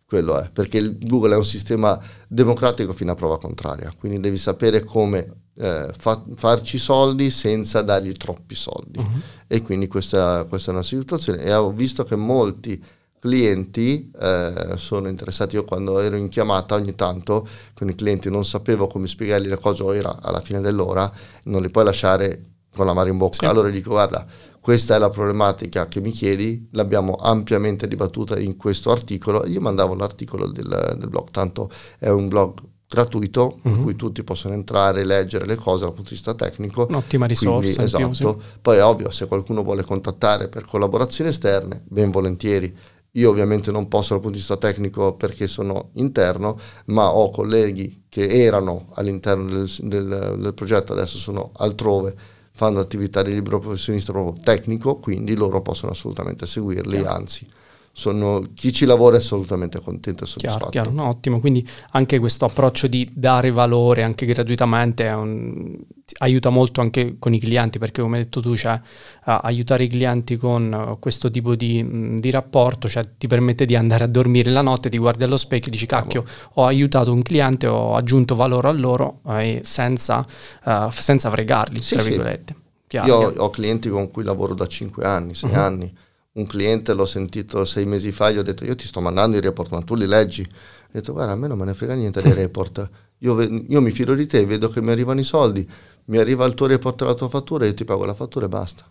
[0.05, 4.83] Quello è, perché Google è un sistema democratico fino a prova contraria, quindi devi sapere
[4.83, 8.99] come eh, fa- farci soldi senza dargli troppi soldi.
[8.99, 9.21] Uh-huh.
[9.47, 12.83] E quindi questa, questa è una situazione e ho visto che molti
[13.23, 15.55] clienti eh, sono interessati.
[15.55, 19.57] Io quando ero in chiamata ogni tanto con i clienti non sapevo come spiegargli le
[19.57, 21.09] cose o era alla fine dell'ora,
[21.45, 22.41] non li puoi lasciare
[22.75, 23.37] con la mano in bocca.
[23.37, 23.45] Sì.
[23.45, 24.25] Allora dico guarda,
[24.59, 29.45] questa è la problematica che mi chiedi, l'abbiamo ampiamente dibattuta in questo articolo.
[29.47, 32.55] Io mandavo l'articolo del, del blog, tanto è un blog
[32.89, 33.71] gratuito uh-huh.
[33.71, 33.83] in mhm.
[33.83, 36.87] cui tutti possono entrare e leggere le cose dal punto di vista tecnico.
[36.89, 37.59] Un'ottima risorsa.
[37.59, 38.07] Quindi, esatto.
[38.07, 38.35] Più, sì.
[38.61, 42.91] Poi è ovvio, se qualcuno vuole contattare per collaborazioni esterne, ben volentieri.
[43.15, 48.05] Io ovviamente non posso dal punto di vista tecnico perché sono interno, ma ho colleghi
[48.09, 52.15] che erano all'interno del, del, del progetto, adesso sono altrove,
[52.53, 57.13] fanno attività di libero professionista proprio tecnico, quindi loro possono assolutamente seguirli, yeah.
[57.13, 57.47] anzi
[57.95, 60.69] sono, chi ci lavora è assolutamente contento e soddisfatto.
[60.69, 65.77] Chiaro, chiaro, no, ottimo, quindi anche questo approccio di dare valore anche gratuitamente un,
[66.17, 69.89] aiuta molto anche con i clienti perché come hai detto tu, cioè, uh, aiutare i
[69.89, 74.07] clienti con uh, questo tipo di, mh, di, rapporto cioè, ti permette di andare a
[74.07, 76.25] dormire la notte, ti guardi allo specchio e dici cacchio,
[76.55, 80.25] ho aiutato un cliente, ho aggiunto valore a loro eh, senza,
[80.65, 82.55] uh, senza fregarli, sì, tra virgolette.
[82.55, 82.61] Sì.
[82.87, 83.43] Chiaro, Io chiaro.
[83.43, 85.57] ho clienti con cui lavoro da 5 anni, 6 uh-huh.
[85.59, 85.93] anni
[86.33, 89.41] un cliente l'ho sentito sei mesi fa, gli ho detto io ti sto mandando i
[89.41, 90.41] report, ma tu li leggi.
[90.41, 93.91] Ho detto guarda a me non me ne frega niente dei report, io, io, mi
[93.91, 95.67] fido di te, vedo che mi arrivano i soldi,
[96.05, 98.49] mi arriva il tuo report e la tua fattura, io ti pago la fattura e
[98.49, 98.85] basta.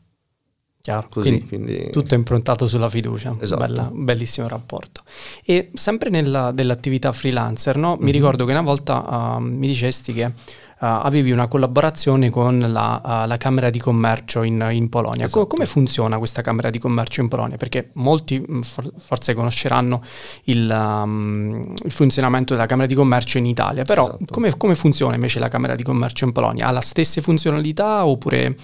[0.83, 3.61] Chiaro, Così, quindi, quindi, tutto è improntato sulla fiducia, esatto.
[3.61, 5.03] Bella, bellissimo rapporto.
[5.45, 7.91] E sempre nella, dell'attività freelancer, no?
[7.91, 7.99] mm-hmm.
[8.01, 8.12] mi mhm.
[8.12, 10.30] ricordo che una volta uh, mi dicesti che uh,
[10.78, 15.26] avevi una collaborazione con la, uh, la Camera di Commercio in, in Polonia.
[15.26, 15.43] Esatto.
[15.43, 17.57] Co- come funziona questa Camera di Commercio in Polonia?
[17.57, 20.03] Perché molti mm, for- forse conosceranno
[20.47, 24.24] il, um, il, funzionamento della Camera di Commercio in Italia, però esatto.
[24.33, 26.66] come, come funziona invece la Camera di Commercio in Polonia?
[26.66, 28.57] Ha le stesse funzionalità oppure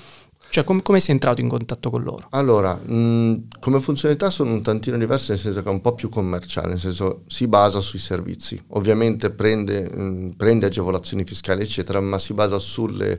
[0.50, 2.26] cioè, com- come sei entrato in contatto con loro?
[2.30, 6.08] Allora, mh, come funzionalità sono un tantino diverse, nel senso che è un po' più
[6.08, 8.60] commerciale, nel senso si basa sui servizi.
[8.68, 13.18] Ovviamente prende, mh, prende agevolazioni fiscali, eccetera, ma si basa sulle,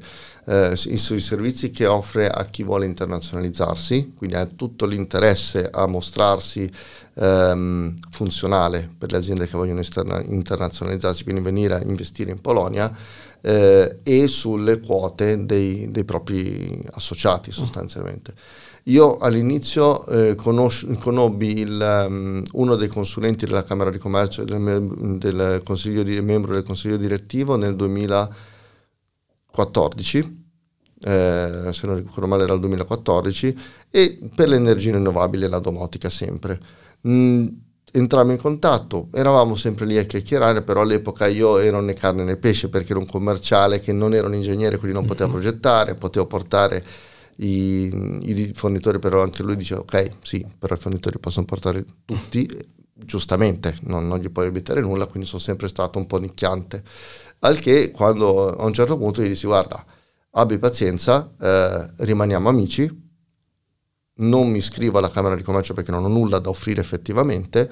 [0.50, 6.68] eh, sui servizi che offre a chi vuole internazionalizzarsi, quindi ha tutto l'interesse a mostrarsi
[7.14, 12.91] ehm, funzionale per le aziende che vogliono esterna- internazionalizzarsi, quindi venire a investire in Polonia
[13.41, 18.34] eh, e sulle quote dei, dei, propri associati sostanzialmente.
[18.86, 25.18] Io all'inizio eh, conosci, conobbi il, um, uno dei consulenti della Camera di Commercio del,
[25.20, 30.39] del consiglio di, membro del consiglio direttivo nel 2014,
[31.02, 33.58] eh, se non ricordo male era il 2014,
[33.89, 36.60] e per le energie rinnovabili e la domotica sempre.
[37.08, 37.47] Mm,
[37.91, 42.38] entrammo in contatto, eravamo sempre lì a chiacchierare, però all'epoca io ero né carne né
[42.38, 45.39] pesce perché ero un commerciale che non era un ingegnere, quindi non poteva mm-hmm.
[45.39, 46.84] progettare, potevo portare
[47.38, 52.47] i, i, fornitori, però anche lui diceva ok, sì, però i fornitori possono portare tutti,
[52.93, 56.84] giustamente, non, non gli puoi evitare nulla, quindi sono sempre stato un po' nicchiante.
[57.39, 59.84] Al che quando a un certo punto gli dissi guarda,
[60.32, 63.08] abbi pazienza, eh, rimaniamo amici,
[64.20, 67.70] non mi iscrivo alla Camera di Commercio perché non ho nulla da offrire effettivamente,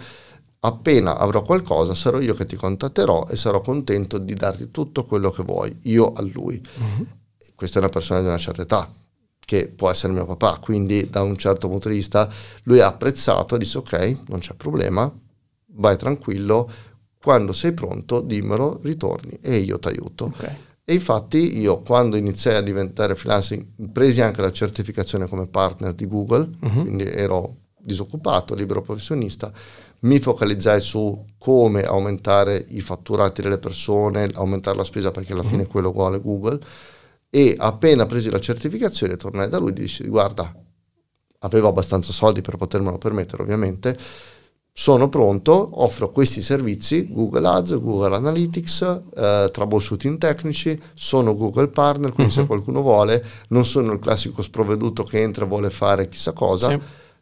[0.60, 5.30] appena avrò qualcosa sarò io che ti contatterò e sarò contento di darti tutto quello
[5.32, 6.62] che vuoi, io a lui.
[6.80, 7.06] Uh-huh.
[7.54, 8.90] Questa è una persona di una certa età,
[9.40, 12.30] che può essere mio papà, quindi da un certo punto di vista
[12.64, 15.12] lui ha apprezzato e disse ok, non c'è problema,
[15.74, 16.70] vai tranquillo,
[17.18, 20.26] quando sei pronto dimmelo, ritorni e io ti aiuto.
[20.26, 20.56] Okay.
[20.90, 26.08] E infatti io quando iniziai a diventare freelancing presi anche la certificazione come partner di
[26.08, 26.82] Google, uh-huh.
[26.82, 29.52] quindi ero disoccupato, libero professionista,
[30.04, 35.50] mi focalizzai su come aumentare i fatturati delle persone, aumentare la spesa perché alla uh-huh.
[35.50, 36.58] fine quello vuole Google
[37.30, 40.56] e appena presi la certificazione tornai da lui e dissi guarda,
[41.40, 43.98] avevo abbastanza soldi per potermelo permettere ovviamente,
[44.80, 52.14] sono pronto, offro questi servizi, Google Ads, Google Analytics, eh, troubleshooting tecnici, sono Google Partner,
[52.14, 52.38] quindi uh-huh.
[52.38, 52.48] se mhm.
[52.48, 56.80] qualcuno vuole, non sono il classico sprovveduto che entra e vuole fare chissà cosa, sì.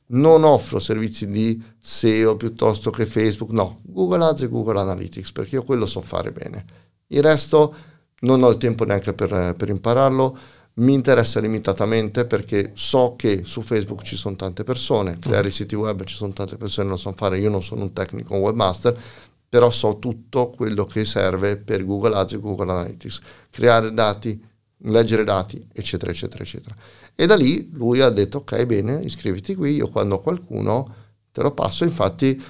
[0.08, 5.56] non offro servizi di SEO piuttosto che Facebook, no, Google Ads e Google Analytics, perché
[5.56, 6.66] io quello so fare bene.
[7.08, 7.74] Il resto
[8.20, 10.38] non ho il tempo neanche per, per impararlo,
[10.78, 15.52] mi interessa limitatamente perché so che su Facebook ci sono tante persone, creare mm.
[15.52, 18.36] siti web ci sono tante persone che lo sanno fare, io non sono un tecnico,
[18.36, 18.98] webmaster,
[19.48, 24.44] però so tutto quello che serve per Google Ads e Google Analytics, creare dati,
[24.80, 26.76] leggere dati, eccetera, eccetera, eccetera.
[27.16, 30.94] E da lì lui ha detto, ok, bene, iscriviti qui, io quando ho qualcuno
[31.32, 32.42] te lo passo, infatti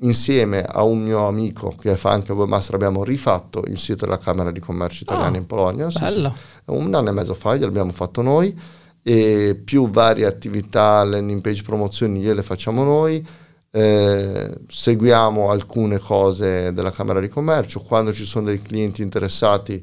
[0.00, 4.50] insieme a un mio amico che fa anche webmaster abbiamo rifatto il sito della Camera
[4.50, 5.90] di Commercio Italiana oh, in Polonia.
[5.90, 6.32] Sì, sì.
[6.66, 8.54] Un anno e mezzo fa l'abbiamo fatto noi
[9.02, 13.26] e più varie attività, landing page promozioni gliele facciamo noi.
[13.70, 19.80] Eh, seguiamo alcune cose della Camera di Commercio, quando ci sono dei clienti interessati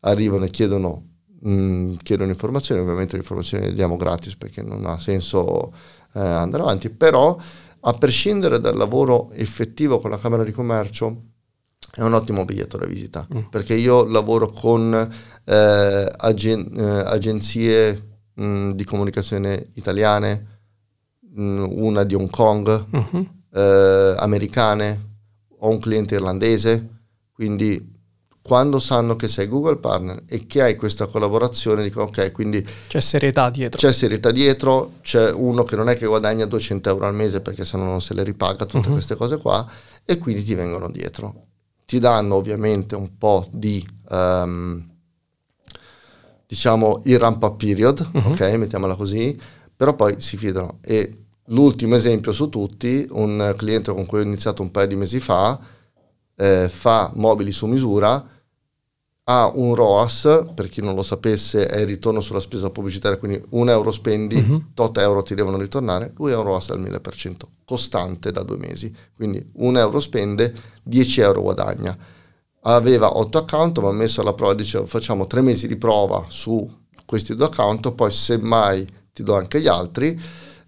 [0.00, 1.04] arrivano e chiedono,
[1.40, 5.72] mh, mm, chiedono informazioni, ovviamente le informazioni le diamo gratis perché non ha senso
[6.14, 7.36] eh, andare avanti, però
[7.86, 11.22] a prescindere dal lavoro effettivo con la Camera di Commercio,
[11.92, 13.48] è un ottimo biglietto da visita, mm.
[13.50, 14.94] perché io lavoro con
[15.44, 20.46] eh, agen- eh, agenzie mh, mm, di comunicazione italiane,
[21.20, 23.24] mh, mm, una di Hong Kong, mm-hmm.
[23.52, 25.12] eh, americane,
[25.58, 26.88] ho un cliente irlandese,
[27.32, 27.93] quindi
[28.46, 33.00] quando sanno che sei Google Partner e che hai questa collaborazione, dicono ok, quindi c'è
[33.00, 33.78] serietà dietro.
[33.78, 37.64] C'è serietà dietro, c'è uno che non è che guadagna 200 euro al mese perché
[37.64, 38.92] se no non se le ripaga, tutte uh-huh.
[38.92, 39.66] queste cose qua,
[40.04, 41.46] e quindi ti vengono dietro.
[41.86, 44.90] Ti danno ovviamente un po' di, um,
[46.46, 48.32] diciamo, il ramp up period, uh-huh.
[48.32, 49.40] ok, mettiamola così,
[49.74, 50.80] però poi si fidano.
[50.82, 55.18] E l'ultimo esempio su tutti, un cliente con cui ho iniziato un paio di mesi
[55.18, 55.58] fa,
[56.36, 58.32] eh, fa mobili su misura,
[59.26, 63.42] ha un ROAS, per chi non lo sapesse è il ritorno sulla spesa pubblicitaria, quindi
[63.50, 64.64] un euro spendi, uh-huh.
[64.74, 68.94] tot euro ti devono ritornare, lui ha un ROAS del 1000%, costante da due mesi,
[69.16, 71.96] quindi un euro spende, 10 euro guadagna.
[72.66, 76.70] Aveva 8 account, ma ha messo alla prova, diceva facciamo tre mesi di prova su
[77.06, 80.20] questi due account, poi semmai ti do anche gli altri,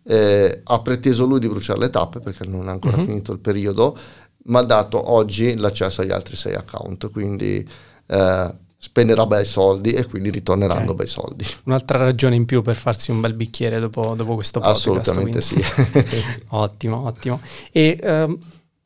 [0.03, 3.05] eh, ha preteso lui di bruciare le tappe perché non ha ancora uh-huh.
[3.05, 3.99] finito il periodo,
[4.45, 7.67] ma ha dato oggi l'accesso agli altri sei account, quindi
[8.07, 10.95] eh, spenderà bei soldi e quindi ritorneranno okay.
[10.95, 11.45] bei soldi.
[11.65, 14.87] Un'altra ragione in più per farsi un bel bicchiere dopo, dopo questo podcast.
[14.87, 15.65] Assolutamente quindi.
[16.09, 16.23] sì.
[16.51, 17.41] ottimo, ottimo.
[17.73, 18.39] E ehm,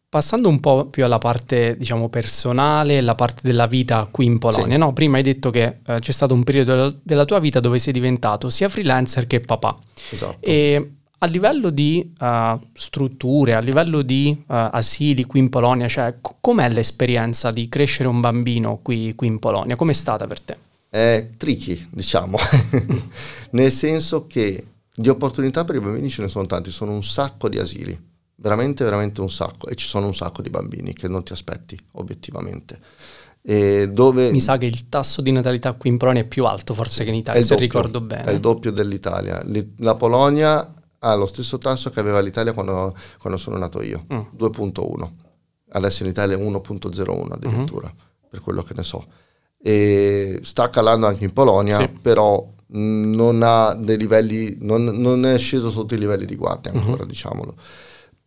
[0.08, 4.74] passando un po' più alla parte, diciamo, personale, la parte della vita qui in Polonia,
[4.74, 4.78] sì.
[4.78, 4.92] no?
[4.92, 8.48] Prima hai detto che eh, c'è stato un periodo della tua vita dove sei diventato
[8.48, 9.78] sia freelancer che papà.
[10.10, 10.38] Esatto.
[10.40, 16.14] E a livello di uh, strutture, a livello di uh, asili qui in Polonia, cioè
[16.14, 19.76] c- com'è l'esperienza di crescere un bambino qui, qui in Polonia?
[19.76, 20.56] Com'è stata per te?
[20.88, 22.38] È tricky, diciamo,
[23.52, 27.50] nel senso che di opportunità per i bambini ce ne sono tanti, sono un sacco
[27.50, 27.98] di asili,
[28.36, 31.78] veramente, veramente un sacco, e ci sono un sacco di bambini che non ti aspetti,
[31.92, 32.80] obiettivamente.
[33.42, 34.30] Dove...
[34.30, 37.10] Mi sa che il tasso di natalità qui in Polonia è più alto forse che
[37.10, 38.24] in Italia, se doppio, ricordo bene.
[38.24, 39.42] È il doppio dell'Italia.
[39.78, 44.20] La Polonia ha lo stesso tasso che aveva l'Italia quando, quando sono nato io, mm.
[44.36, 45.10] 2.1.
[45.72, 48.28] Adesso in Italia è 1.01 addirittura, mm-hmm.
[48.28, 49.06] per quello che ne so.
[49.62, 51.88] E sta calando anche in Polonia, sì.
[51.88, 56.98] però non ha dei livelli, non, non, è sceso sotto i livelli di guardia ancora,
[56.98, 57.08] mm-hmm.
[57.08, 57.54] diciamolo.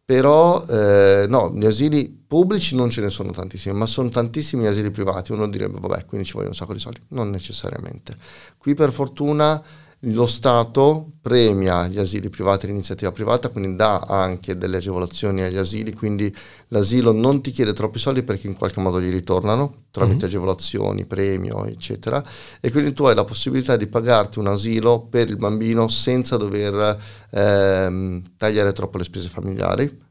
[0.06, 4.90] Però eh, no, gli asili pubblici non ce ne sono tantissimi, ma sono tantissimi asili
[4.90, 5.32] privati.
[5.32, 7.00] Uno direbbe, vabbè, quindi ci vogliono un sacco di soldi.
[7.10, 8.16] Non necessariamente.
[8.58, 9.64] Qui per fortuna
[10.06, 15.94] lo Stato premia gli asili privati, l'iniziativa privata, quindi dà anche delle agevolazioni agli asili,
[15.94, 16.34] quindi
[16.68, 20.26] l'asilo non ti chiede troppi soldi perché in qualche modo gli ritornano tramite mm-hmm.
[20.26, 22.22] agevolazioni, premio, eccetera,
[22.60, 26.98] e quindi tu hai la possibilità di pagarti un asilo per il bambino senza dover
[27.30, 30.02] ehm, tagliare troppo le spese familiari.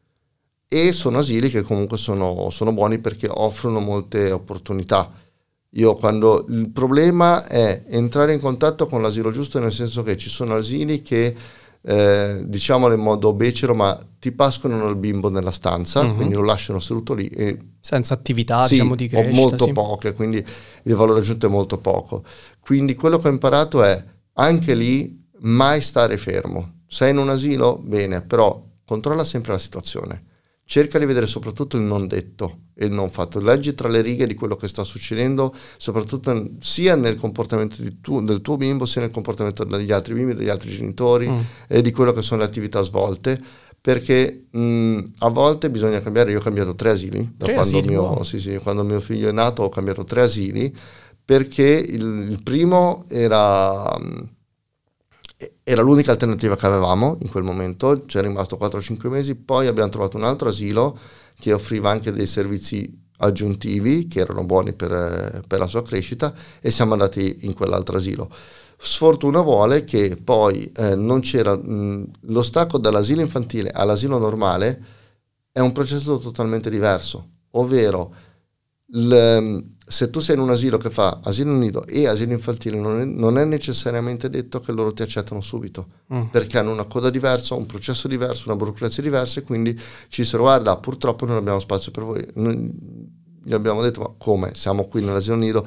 [0.67, 5.13] E sono asili che comunque sono, sono buoni perché offrono molte opportunità
[5.75, 10.29] io quando il problema è entrare in contatto con l'asilo giusto, nel senso che ci
[10.29, 11.35] sono asili che
[11.85, 16.15] eh, diciamolo in modo becero, ma ti pascolano il bimbo nella stanza, uh-huh.
[16.15, 17.27] quindi lo lasciano seduto lì.
[17.29, 19.35] E, Senza attività, sì, diciamo, di crescita.
[19.37, 19.73] molto sì.
[19.73, 20.45] poche, quindi
[20.83, 22.23] il valore aggiunto è molto poco.
[22.61, 24.05] Quindi quello che ho imparato è,
[24.35, 26.83] anche lì, mai stare fermo.
[26.87, 27.81] Sei in un asilo?
[27.83, 30.25] Bene, però controlla sempre la situazione
[30.65, 33.39] cerca di vedere soprattutto il non detto e non fatto.
[33.41, 38.41] Leggi tra le righe di quello che sta succedendo, soprattutto sia nel comportamento tu, del
[38.41, 41.39] tuo bimbo, sia nel comportamento degli altri bimbi, degli altri genitori mm.
[41.69, 43.41] e di quello che sono le attività svolte.
[43.81, 46.31] Perché mh, a volte bisogna cambiare.
[46.31, 48.23] Io ho cambiato tre asili da tre quando, asili, mio, wow.
[48.23, 50.73] sì, sì, quando mio figlio è nato, ho cambiato tre asili
[51.25, 53.99] perché il, il primo era.
[53.99, 54.29] Mh,
[55.65, 59.91] era l'unica alternativa che avevamo in quel momento, ci è rimasto 4-5 mesi, poi abbiamo
[59.91, 60.97] trovato un altro asilo
[61.43, 66.71] che offriva anche dei servizi aggiuntivi che erano buoni per, per la sua crescita e
[66.71, 68.31] siamo andati in quell'altro asilo.
[68.79, 74.85] Sfortuna vuole che poi eh, non c'era mh, lo stacco dall'asilo infantile all'asilo normale
[75.51, 78.15] è un processo totalmente diverso, ovvero
[78.87, 83.01] l, se tu sei in un asilo che fa asilo nido e asilo infantile, non
[83.01, 86.29] è, non è, necessariamente detto che loro ti accettano subito, mm.
[86.29, 89.79] perché hanno una coda diversa, un processo diverso, una burocrazia diversa e quindi
[90.09, 92.27] ci dicono guarda purtroppo non abbiamo spazio per voi.
[92.37, 92.73] Noi
[93.45, 95.67] gli abbiamo detto ma come, siamo qui nell'asilo nido,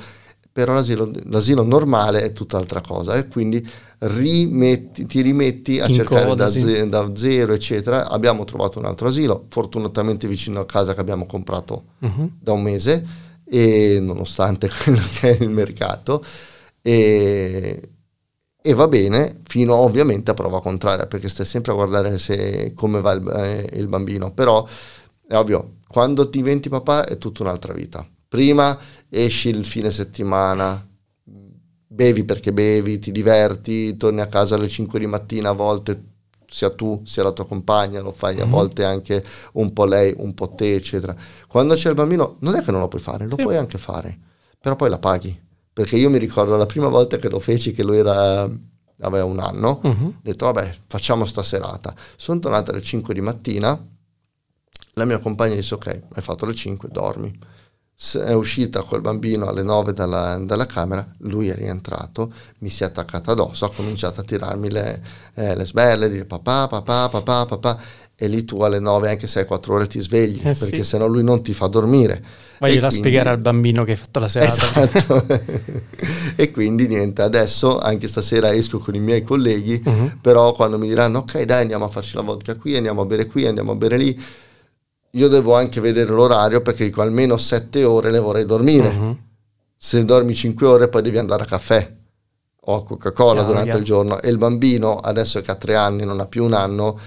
[0.52, 3.64] però l'asilo, l'asilo normale è tutt'altra cosa e quindi
[4.00, 6.62] rimetti, ti rimetti a in cercare coda, da, sì.
[6.62, 8.10] ze- da, zero eccetera.
[8.10, 12.32] Abbiamo trovato un altro asilo, fortunatamente vicino a casa che abbiamo comprato uh-huh.
[12.40, 16.24] da un mese e nonostante quello che è il mercato
[16.82, 17.90] e,
[18.62, 23.02] e, va bene fino ovviamente a prova contraria perché stai sempre a guardare se, come
[23.02, 24.34] va il, eh, il bambino.
[24.34, 24.68] Però
[25.28, 28.08] è ovvio quando diventi papà è tutta un'altra vita.
[28.28, 28.78] Prima
[29.10, 30.86] esci il fine settimana
[31.88, 36.15] bevi perché bevi, ti diverti, torni a casa alle 5 di mattina a volte
[36.48, 38.52] sia tu sia la tua compagna, lo fai a mm-hmm.
[38.52, 39.24] volte anche
[39.54, 41.16] un po' lei, un po' te, eccetera.
[41.48, 43.44] Quando c'è il bambino, non è che non lo puoi fare, lo sì.
[43.44, 44.18] puoi anche fare,
[44.60, 45.44] però poi la paghi.
[45.74, 48.50] Perché io mi ricordo la prima volta che lo feci, che lui era,
[49.00, 50.06] aveva un anno, mm-hmm.
[50.06, 51.94] ho detto vabbè facciamo sta serata.
[52.16, 53.88] Sono tornato alle 5 di mattina,
[54.94, 57.54] la mia compagna disse ok, hai fatto le 5, dormi
[58.24, 62.88] è uscita col bambino alle 9 dalla, dalla, camera, lui è rientrato, mi si è
[62.88, 65.02] attaccata addosso, ha cominciato a tirarmi le,
[65.36, 67.80] eh, le sbelle, dire papà, papà, papà, papà,
[68.18, 70.84] e lì tu alle 9, anche se hai 4 ore, ti svegli, eh perché sì.
[70.84, 72.24] sennò lui non ti fa dormire.
[72.60, 74.84] Voglio spiegare al bambino che hai fatto la serata.
[74.84, 75.26] Esatto.
[76.36, 80.12] e quindi niente, adesso anche stasera esco con i miei colleghi, uh-huh.
[80.20, 83.26] però quando mi diranno ok dai andiamo a farci la vodka qui, andiamo a bere
[83.26, 84.22] qui, andiamo a bere lì,
[85.16, 88.88] io devo anche vedere l'orario perché dico almeno sette ore le vorrei dormire.
[88.88, 89.18] Uh-huh.
[89.78, 91.94] Se dormi cinque ore poi devi andare a caffè.
[92.68, 93.80] o Coca-Cola chiaro, durante chiaro.
[93.80, 97.00] il giorno e il bambino adesso che ha tre anni, non ha più un anno,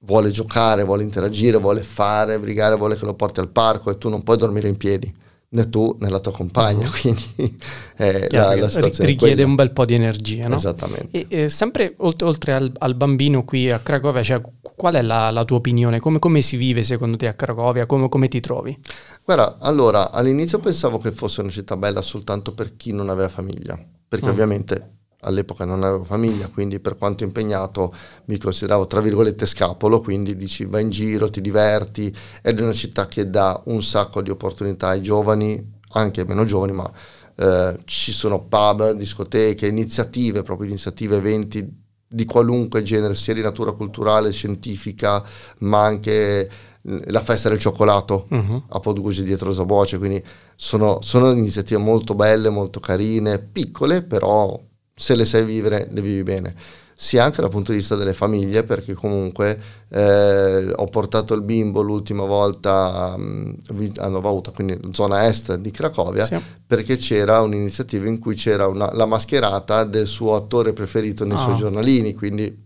[0.00, 4.08] vuole giocare, vuole interagire, vuole fare, brigare, vuole che lo porti al parco e tu
[4.08, 5.24] non puoi dormire in piedi
[5.56, 7.58] né tu né la tua compagna, quindi
[7.96, 10.46] eh, la, la situazione richiede un bel po' di energia.
[10.48, 10.54] No?
[10.54, 11.26] Esattamente.
[11.28, 15.30] E, e sempre oltre, oltre al, al, bambino qui a Cracovia, cioè, qual è la,
[15.30, 15.98] la tua opinione?
[15.98, 17.86] Come, come, si vive secondo te a Cracovia?
[17.86, 18.78] Come, come, ti trovi?
[19.24, 23.78] Guarda, allora all'inizio pensavo che fosse una città bella soltanto per chi non aveva famiglia,
[24.06, 24.32] perché uh-huh.
[24.32, 24.90] ovviamente
[25.20, 27.92] all'epoca non avevo famiglia, quindi per quanto impegnato
[28.26, 32.72] mi consideravo tra virgolette scapolo, quindi dici vai in giro, ti diverti, ed è una
[32.72, 36.90] città che dà un sacco di opportunità ai giovani, anche ai meno giovani, ma
[37.36, 43.72] eh, ci sono pub, discoteche, iniziative, proprio iniziative, eventi di qualunque genere, sia di natura
[43.72, 45.22] culturale, scientifica,
[45.58, 46.48] ma anche
[46.86, 48.62] la festa del cioccolato uh-huh.
[48.68, 50.22] a Podgusi dietro Zaboce, quindi
[50.54, 54.58] sono, sono iniziative molto belle, molto carine, piccole, però
[54.98, 56.54] se le sai vivere, le vivi bene.
[56.98, 61.82] Sia anche dal punto di vista delle famiglie, perché comunque eh, ho portato il bimbo
[61.82, 63.50] l'ultima volta mm,
[63.98, 66.40] a Nova Uta, quindi zona est di Cracovia, sì.
[66.66, 71.40] perché c'era un'iniziativa in cui c'era una, la mascherata del suo attore preferito nei oh.
[71.40, 71.58] suoi ah.
[71.58, 72.64] giornalini, quindi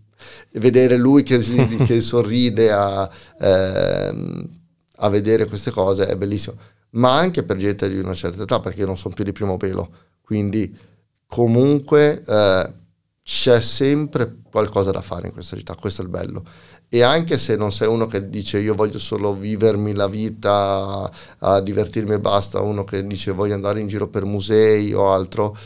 [0.52, 1.38] vedere lui che,
[1.84, 3.10] che sorride a,
[3.40, 4.14] eh,
[4.98, 6.54] a vedere queste cose è bellissimo,
[6.90, 9.56] ma anche per gente di una certa età, perché io non sono più di primo
[9.56, 9.90] pelo,
[10.22, 10.88] quindi
[11.30, 12.72] comunque eh,
[13.22, 16.44] c'è sempre qualcosa da fare in questa città, questo è il bello.
[16.88, 21.08] E anche se non sei uno che dice io voglio solo vivermi la vita,
[21.38, 25.56] a divertirmi e basta, uno che dice voglio andare in giro per musei o altro,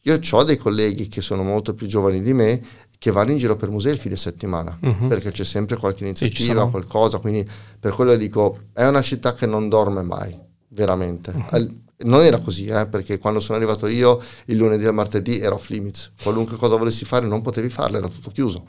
[0.00, 2.60] io ho dei colleghi che sono molto più giovani di me
[2.98, 5.06] che vanno in giro per musei il fine settimana, uh-huh.
[5.06, 7.48] perché c'è sempre qualche iniziativa, sì, qualcosa, quindi
[7.78, 10.36] per quello dico, è una città che non dorme mai,
[10.68, 11.30] veramente.
[11.30, 15.40] Uh-huh non era così, eh, perché quando sono arrivato io il lunedì e il martedì
[15.40, 18.66] era off limits, qualunque cosa volessi fare non potevi farla, era tutto chiuso.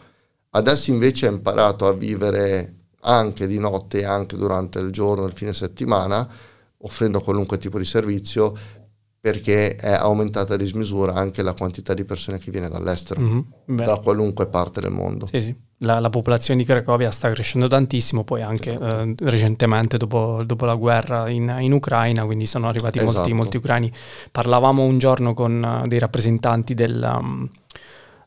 [0.51, 5.53] Adesso invece ho imparato a vivere anche di notte anche durante il giorno, il fine
[5.53, 6.27] settimana,
[6.77, 8.55] offrendo qualunque tipo di servizio,
[9.23, 13.97] perché è aumentata a dismisura anche la quantità di persone che viene dall'estero, mm-hmm, da
[14.03, 15.27] qualunque parte del mondo.
[15.27, 15.55] Sì, sì.
[15.77, 18.85] La, la, popolazione di Cracovia sta crescendo tantissimo, poi anche esatto.
[18.85, 23.13] eh, recentemente dopo, dopo, la guerra in, in, Ucraina, quindi sono arrivati esatto.
[23.13, 23.89] molti, molti, ucraini.
[24.29, 27.17] Parlavamo un giorno con uh, dei rappresentanti del...
[27.17, 27.49] Um,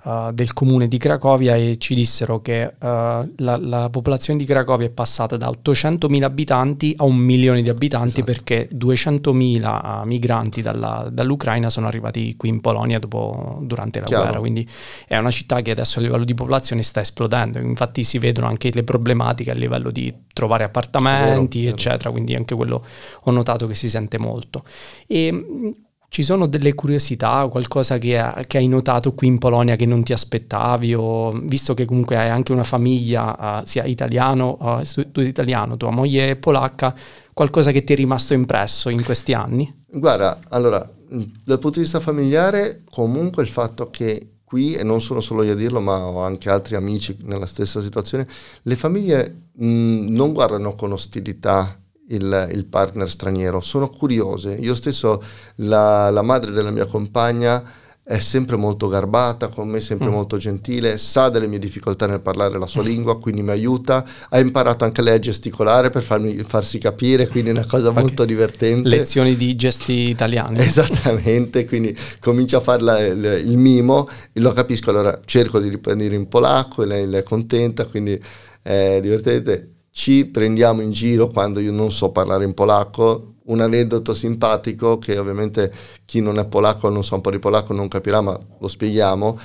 [0.06, 4.86] uh, del comune di Cracovia e ci dissero che uh, la, la, popolazione di Cracovia
[4.86, 8.24] è passata da 800.000 abitanti a un milione di abitanti esatto.
[8.24, 14.22] perché 200.000 migranti dalla, dall'Ucraina sono arrivati qui in Polonia dopo, durante la Chiaro.
[14.22, 14.68] guerra, quindi
[15.06, 18.70] è una città che adesso a livello di popolazione sta esplodendo, infatti si vedono anche
[18.72, 22.12] le problematiche a livello di trovare appartamenti, vero, eccetera, vero.
[22.12, 22.84] quindi anche quello
[23.22, 24.64] ho notato che si sente molto.
[25.06, 25.74] E
[26.08, 30.12] ci sono delle curiosità, qualcosa che, che, hai notato qui in Polonia che non ti
[30.12, 35.28] aspettavi, o, visto che comunque hai anche una famiglia, uh, sia italiano, uh, tu sei
[35.28, 36.94] italiano, tua moglie è polacca,
[37.32, 39.84] qualcosa che ti è rimasto impresso in questi anni?
[39.86, 40.78] Guarda, allora,
[41.08, 45.52] dal punto di vista familiare, comunque il fatto che qui, e non sono solo io
[45.52, 48.26] a dirlo, ma ho anche altri amici nella stessa situazione,
[48.62, 51.78] le famiglie mh, non guardano con ostilità
[52.08, 54.54] il, il, partner straniero, sono curiose.
[54.54, 55.22] Io stesso,
[55.56, 57.62] la, la, madre della mia compagna
[58.08, 60.12] è sempre molto garbata, con me sempre mm.
[60.12, 62.86] molto gentile, sa delle mie difficoltà nel parlare la sua mm.
[62.86, 67.50] lingua, quindi mi aiuta, ha imparato anche lei a gesticolare per farmi, farsi capire, quindi
[67.50, 68.02] è una cosa okay.
[68.02, 68.88] molto divertente.
[68.88, 70.60] Lezioni di gesti italiani.
[70.62, 76.28] Esattamente, quindi comincia a fare il, il, mimo, lo capisco, allora cerco di riprendere in
[76.28, 78.22] polacco e lei, lei è contenta, quindi
[78.62, 83.36] è divertente ci prendiamo in giro quando io non so parlare in polacco.
[83.44, 85.72] Un aneddoto simpatico che ovviamente
[86.04, 89.38] chi non è polacco, non sa un po' di polacco, non capirà, ma lo spieghiamo.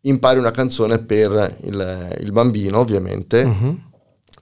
[0.00, 3.78] Impari una canzone per il, il bambino, ovviamente, uh-huh.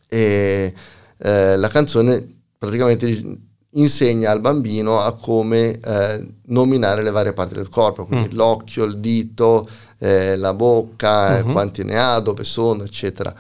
[0.08, 0.72] e
[1.18, 3.38] eh, la canzone praticamente
[3.72, 8.84] insegna al bambino a come eh, nominare le varie parti del corpo, quindi uh l'occhio,
[8.84, 9.68] il dito,
[9.98, 11.52] eh, la bocca, uh-huh.
[11.52, 13.34] quanti ne ha, dove sono, eccetera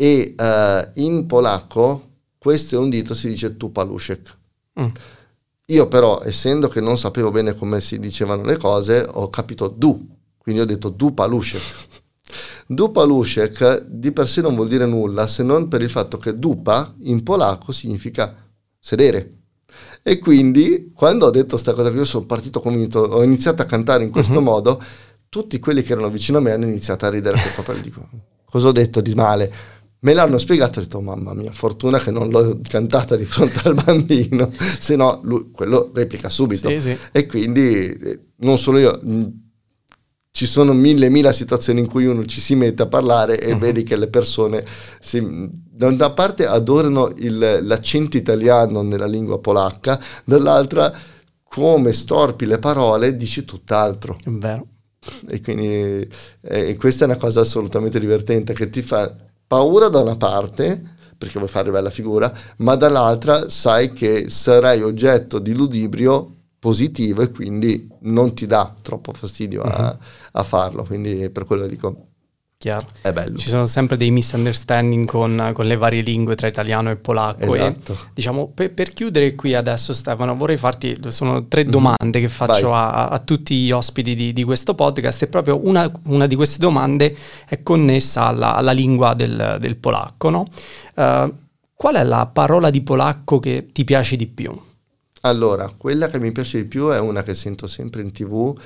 [0.00, 2.04] e uh, in polacco
[2.38, 4.36] questo è un dito si dice tu paluszek.
[4.80, 4.88] Mm.
[5.66, 10.06] Io però, essendo che non sapevo bene come si dicevano le cose, ho capito du,
[10.38, 11.62] quindi ho detto du paluszek.
[12.70, 16.38] Du paluszek di per sé non vuol dire nulla se non per il fatto che
[16.38, 18.46] dupa in polacco significa
[18.78, 19.30] sedere.
[20.02, 24.04] E quindi quando ho detto questa cosa, io sono partito convinto, ho iniziato a cantare
[24.04, 24.44] in questo uh-huh.
[24.44, 24.82] modo,
[25.30, 27.72] tutti quelli che erano vicino a me hanno iniziato a ridere per papà.
[27.80, 28.06] Dico,
[28.44, 29.52] cosa ho detto di male?
[30.00, 33.66] Me l'hanno spiegato e ho detto, mamma mia, fortuna che non l'ho cantata di fronte
[33.66, 36.68] al bambino, se no lui, quello replica subito.
[36.68, 36.96] Sì, sì.
[37.10, 39.00] E quindi, eh, non solo io,
[40.30, 43.58] ci sono mille mila situazioni in cui uno ci si mette a parlare e uh-huh.
[43.58, 44.64] vedi che le persone
[45.00, 45.20] si,
[45.50, 50.92] da una parte adorano il, l'accento italiano nella lingua polacca, dall'altra
[51.42, 54.16] come storpi le parole dici tutt'altro.
[54.22, 54.64] È vero.
[55.28, 56.08] E quindi
[56.42, 59.12] eh, questa è una cosa assolutamente divertente che ti fa
[59.48, 65.40] paura da una parte perché vuoi fare bella figura, ma dall'altra sai che sarai oggetto
[65.40, 69.98] di ludibrio positivo e quindi non ti dà troppo fastidio a, uh-huh.
[70.32, 70.84] a farlo.
[70.84, 72.07] Quindi per quello dico
[72.60, 72.88] Chiaro.
[73.00, 73.38] È bello.
[73.38, 77.54] Ci sono sempre dei misunderstanding con, con le varie lingue tra italiano e polacco.
[77.54, 77.92] Esatto.
[77.92, 81.70] E, diciamo, per, per, chiudere qui adesso, Stefano, vorrei farti, sono tre mhm.
[81.70, 82.26] domande mm-hmm.
[82.26, 86.26] che faccio a, a, tutti gli ospiti di, di, questo podcast e proprio una, una,
[86.26, 87.16] di queste domande
[87.48, 90.28] è connessa alla, alla lingua del, del polacco.
[90.28, 90.44] No?
[90.96, 91.32] Uh,
[91.76, 94.50] qual è la parola di polacco che ti piace di più?
[95.20, 98.58] Allora, quella che mi piace di più è una che sento sempre in tv.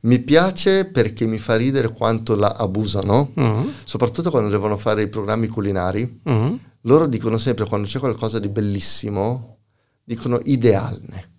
[0.00, 3.72] Mi piace perché mi fa ridere quanto la abusano, uh-huh.
[3.84, 6.20] soprattutto quando devono fare i programmi culinari.
[6.22, 6.58] Uh-huh.
[6.82, 9.56] Loro dicono sempre quando c'è qualcosa di bellissimo,
[10.04, 11.32] dicono idealne,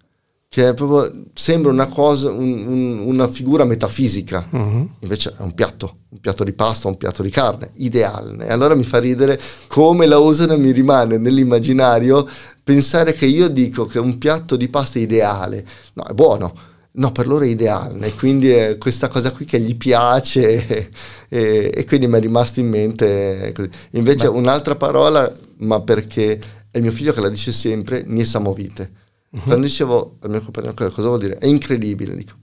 [0.50, 4.90] che proprio sembra una cosa, un, un, una figura metafisica, uh-huh.
[5.00, 8.48] invece è un piatto, un piatto di pasta, un piatto di carne, idealne.
[8.48, 12.28] E allora mi fa ridere come la usano e mi rimane nell'immaginario
[12.62, 16.54] pensare che io dico che un piatto di pasta è ideale, no, è buono,
[16.92, 20.90] no, per loro è ideale, quindi è questa cosa qui che gli piace
[21.30, 23.54] e, e, quindi mi è rimasto in mente.
[23.92, 24.38] Invece Beh.
[24.38, 26.40] un'altra parola, ma perché
[26.72, 28.92] è mio figlio che la dice sempre, niesamovite.
[29.32, 29.42] Uh-huh.
[29.42, 31.38] Quando dicevo al mio compagno cosa vuol dire?
[31.38, 32.34] È incredibile, dico,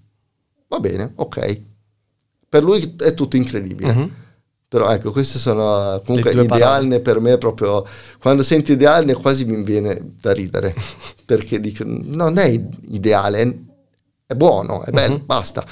[0.68, 1.60] va bene, ok.
[2.48, 3.92] Per lui è tutto incredibile.
[3.92, 4.10] Uh-huh
[4.68, 7.84] però ecco, queste sono comunque idealne per me proprio.
[8.18, 10.74] Quando senti idealne quasi mi viene da ridere,
[11.24, 12.46] perché dico, non è
[12.88, 13.64] ideale,
[14.26, 15.24] è buono, è bello, uh-huh.
[15.24, 15.64] basta.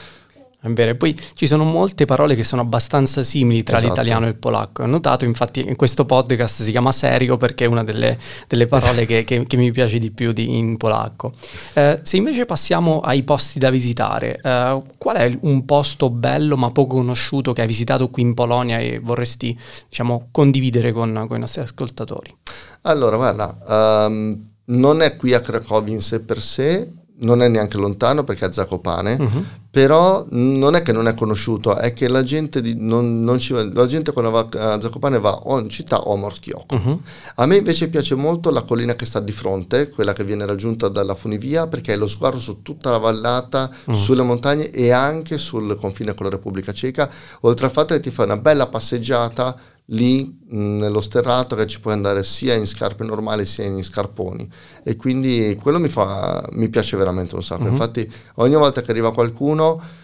[0.65, 3.91] È vero, e poi ci sono molte parole che sono abbastanza simili tra esatto.
[3.91, 4.83] l'italiano e il polacco.
[4.83, 8.17] Ho notato, infatti, in questo podcast si chiama serio perché è una delle,
[8.49, 11.33] delle parole che, che, che, mi piace di più di, in polacco.
[11.75, 16.71] Eh, se invece passiamo ai posti da visitare, eh, qual è un posto bello ma
[16.71, 19.55] poco conosciuto che hai visitato qui in Polonia e vorresti,
[19.87, 22.35] diciamo, condividere con, con i nostri ascoltatori?
[22.83, 27.77] Allora, guarda, um, non è qui a Cracovia in sé per sé, non è neanche
[27.77, 29.45] lontano perché è a Zacopane, uh-huh.
[29.71, 33.55] però non è che non è conosciuto, è che la gente, di, non, non ci,
[33.73, 36.75] la gente quando va a Zacopane va o in città o a Morchiocco.
[36.75, 37.01] Uh-huh.
[37.37, 40.89] A me invece piace molto la collina che sta di fronte, quella che viene raggiunta
[40.89, 43.95] dalla funivia, perché hai lo sguardo su tutta la vallata, uh-huh.
[43.95, 47.09] sulle montagne e anche sul confine con la Repubblica Ceca,
[47.41, 49.57] oltre al fatto che ti fai una bella passeggiata
[49.89, 54.49] lì mh, nello sterrato che ci puoi andare sia in scarpe normali sia in scarponi
[54.83, 57.65] e quindi quello mi, fa, mi piace veramente un sacco.
[57.65, 57.71] Uh-huh.
[57.71, 60.03] Infatti ogni volta che arriva qualcuno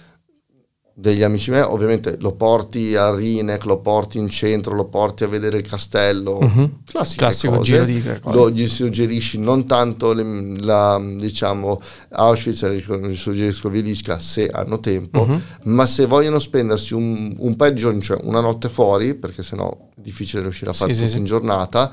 [1.00, 5.28] degli amici miei, ovviamente lo porti a Rinec, lo porti in centro, lo porti a
[5.28, 6.80] vedere il castello, uh-huh.
[7.16, 7.72] classico cose.
[7.72, 11.80] giro di lo, gli suggerisci non tanto le, la, diciamo
[12.10, 15.40] Auschwitz, gli suggerisco Vilisca se hanno tempo, uh-huh.
[15.64, 19.70] ma se vogliono spendersi un, un paio di giorni, cioè una notte fuori, perché sennò
[19.70, 21.30] è difficile riuscire a fare sì, tutto sì, in sì.
[21.30, 21.90] giornata,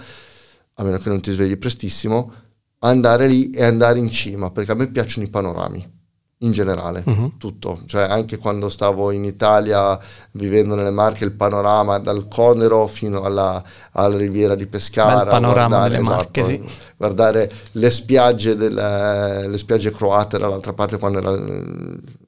[0.73, 2.31] a meno che non ti svegli prestissimo,
[2.79, 5.95] andare lì e andare in cima, perché a me piacciono i panorami
[6.41, 7.37] in generale, uh-huh.
[7.37, 9.97] tutto, cioè anche quando stavo in Italia
[10.33, 13.63] vivendo nelle Marche, il panorama dal Conero fino alla,
[13.93, 16.79] alla riviera di Pescara, Bel panorama guardare, delle Marche, esatto, sì.
[16.95, 21.31] guardare le spiagge, del, le spiagge croate dall'altra parte quando era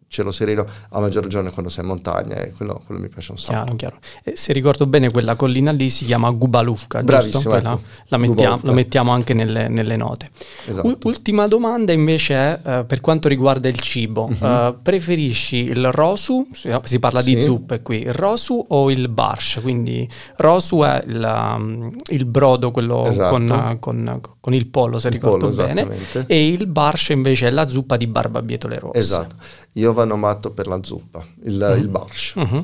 [0.10, 3.38] cielo sereno, a maggior ragione quando sei in montagna e quello, quello mi piace un
[3.38, 3.54] sacco.
[3.54, 4.00] Chiaro, chiaro.
[4.24, 7.64] E se ricordo bene quella collina lì si chiama Gubalufka, Bravissimo, ecco.
[7.64, 10.32] la, la, mettiamo, la, mettiamo, anche nelle, nelle note.
[10.66, 10.88] Esatto.
[10.88, 14.28] U- ultima domanda invece è uh, per quanto riguarda il cibo.
[14.32, 14.48] Uh-huh.
[14.48, 17.36] Uh, preferisci il rosu, si parla sì.
[17.36, 19.60] di zuppe qui, il rosu o il barsh?
[19.62, 23.30] Quindi rosu è il, um, il brodo, quello esatto.
[23.30, 25.88] con, con, con, il pollo se il ricordo pollo, bene,
[26.26, 28.98] e il barsh invece è la zuppa di barbabietole rosse.
[28.98, 29.36] Esatto.
[29.74, 31.80] Io vado matto per la zuppa, il, mm.
[31.80, 32.62] il barsh, mm-hmm.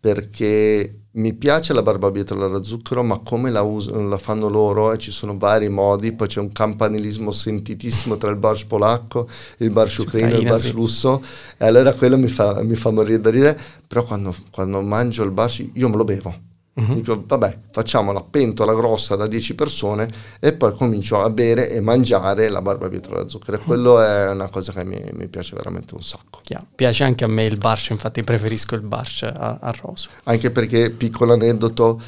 [0.00, 4.98] perché mi piace la barbabietola alla zucchero, ma come la, us- la, fanno loro, e
[4.98, 9.26] ci sono vari modi, poi c'è un campanilismo sentitissimo tra il barsh polacco,
[9.58, 10.70] il barsh ucraino e il barsh sì.
[10.72, 11.22] russo,
[11.56, 15.30] e allora quello mi fa, mi fa morire da ridere, però quando, quando mangio il
[15.30, 16.45] barsh io me lo bevo
[16.76, 16.92] Uh-huh.
[16.92, 20.08] Dico, vabbè, facciamo la pentola grossa da 10 persone
[20.38, 23.56] e poi comincio a bere e mangiare la barbabietola da zucchero.
[23.56, 26.40] E quello è una cosa che mi, mi piace veramente un sacco.
[26.42, 26.66] Chiaro.
[26.74, 30.10] Piace anche a me il barcio, infatti preferisco il barcio al roso.
[30.24, 31.98] Anche perché, piccolo aneddoto,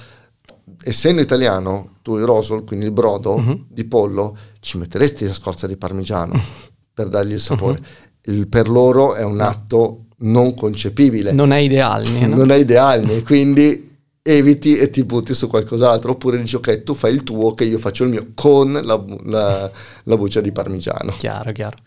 [0.82, 3.64] essendo italiano, tu il rosol, quindi il brodo uh-huh.
[3.68, 6.38] di pollo, ci metteresti la scorza di parmigiano
[6.92, 7.78] per dargli il sapore.
[7.78, 8.34] Uh-huh.
[8.34, 11.32] Il, per loro è un atto non concepibile.
[11.32, 12.06] Non è ideale.
[12.28, 12.36] No?
[12.36, 13.87] Non è ideale, quindi
[14.28, 17.78] eviti e ti butti su qualcos'altro, oppure dici ok, tu fai il tuo, che io
[17.78, 19.70] faccio il mio con la, la,
[20.02, 21.14] la buccia di parmigiano.
[21.16, 21.78] Chiaro, chiaro.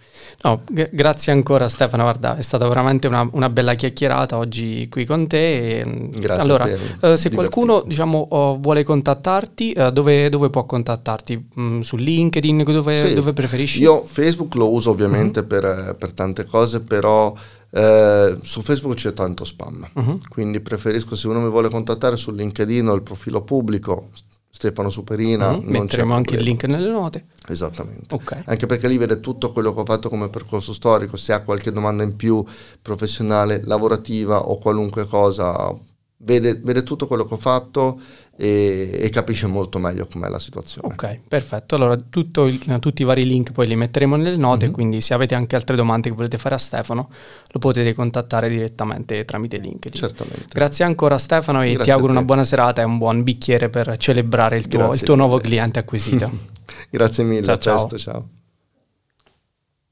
[0.41, 5.05] No, g- grazie ancora Stefano, guarda, è stata veramente una, una bella chiacchierata oggi qui
[5.05, 5.81] con te.
[5.81, 6.43] E, mm, grazie.
[6.43, 11.49] Allora, eh, se qualcuno diciamo, oh, vuole contattarti, eh, dove, dove, può contattarti?
[11.59, 13.13] Mm, su LinkedIn, dove, sì.
[13.13, 13.81] dove, preferisci?
[13.81, 15.49] Io Facebook lo uso ovviamente mm-hmm.
[15.49, 17.35] per, per tante cose, però
[17.71, 20.19] eh, su Facebook c'è tanto spam, uh-huh.
[20.29, 24.09] quindi preferisco se uno mi vuole contattare su LinkedIn o il profilo pubblico,
[24.49, 25.51] Stefano Superina.
[25.51, 25.63] Uh-huh.
[25.63, 27.25] Metteremo anche il link nelle note.
[27.47, 28.13] Esattamente.
[28.13, 28.43] Okay.
[28.45, 31.71] Anche perché lì vede tutto quello che ho fatto come percorso storico, se ha qualche
[31.71, 32.43] domanda in più
[32.81, 35.73] professionale, lavorativa o qualunque cosa,
[36.17, 37.99] vede, vede tutto quello che ho fatto
[38.37, 40.87] e, e, capisce molto meglio com'è la situazione.
[40.87, 41.75] Ok, perfetto.
[41.75, 42.05] Allora il,
[42.79, 44.73] tutti i vari link poi li metteremo nelle note, mm-hmm.
[44.73, 47.09] quindi se avete anche altre domande che volete fare a Stefano
[47.51, 49.99] lo potete contattare direttamente tramite LinkedIn.
[49.99, 50.47] Certamente.
[50.49, 53.95] Grazie ancora Stefano e Grazie ti auguro una buona serata e un buon bicchiere per
[53.97, 56.31] celebrare il tuo, il tuo nuovo cliente acquisito.
[56.89, 57.87] Grazie mille, ciao, ciao.
[57.87, 58.27] Presto, ciao.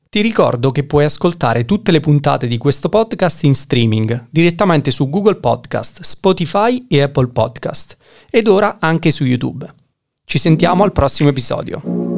[0.10, 5.08] Ti ricordo che puoi ascoltare tutte le puntate di questo podcast in streaming direttamente su
[5.08, 7.96] Google Podcast, Spotify e Apple Podcast
[8.30, 9.68] ed ora anche su YouTube.
[10.26, 12.09] Ci sentiamo al prossimo episodio.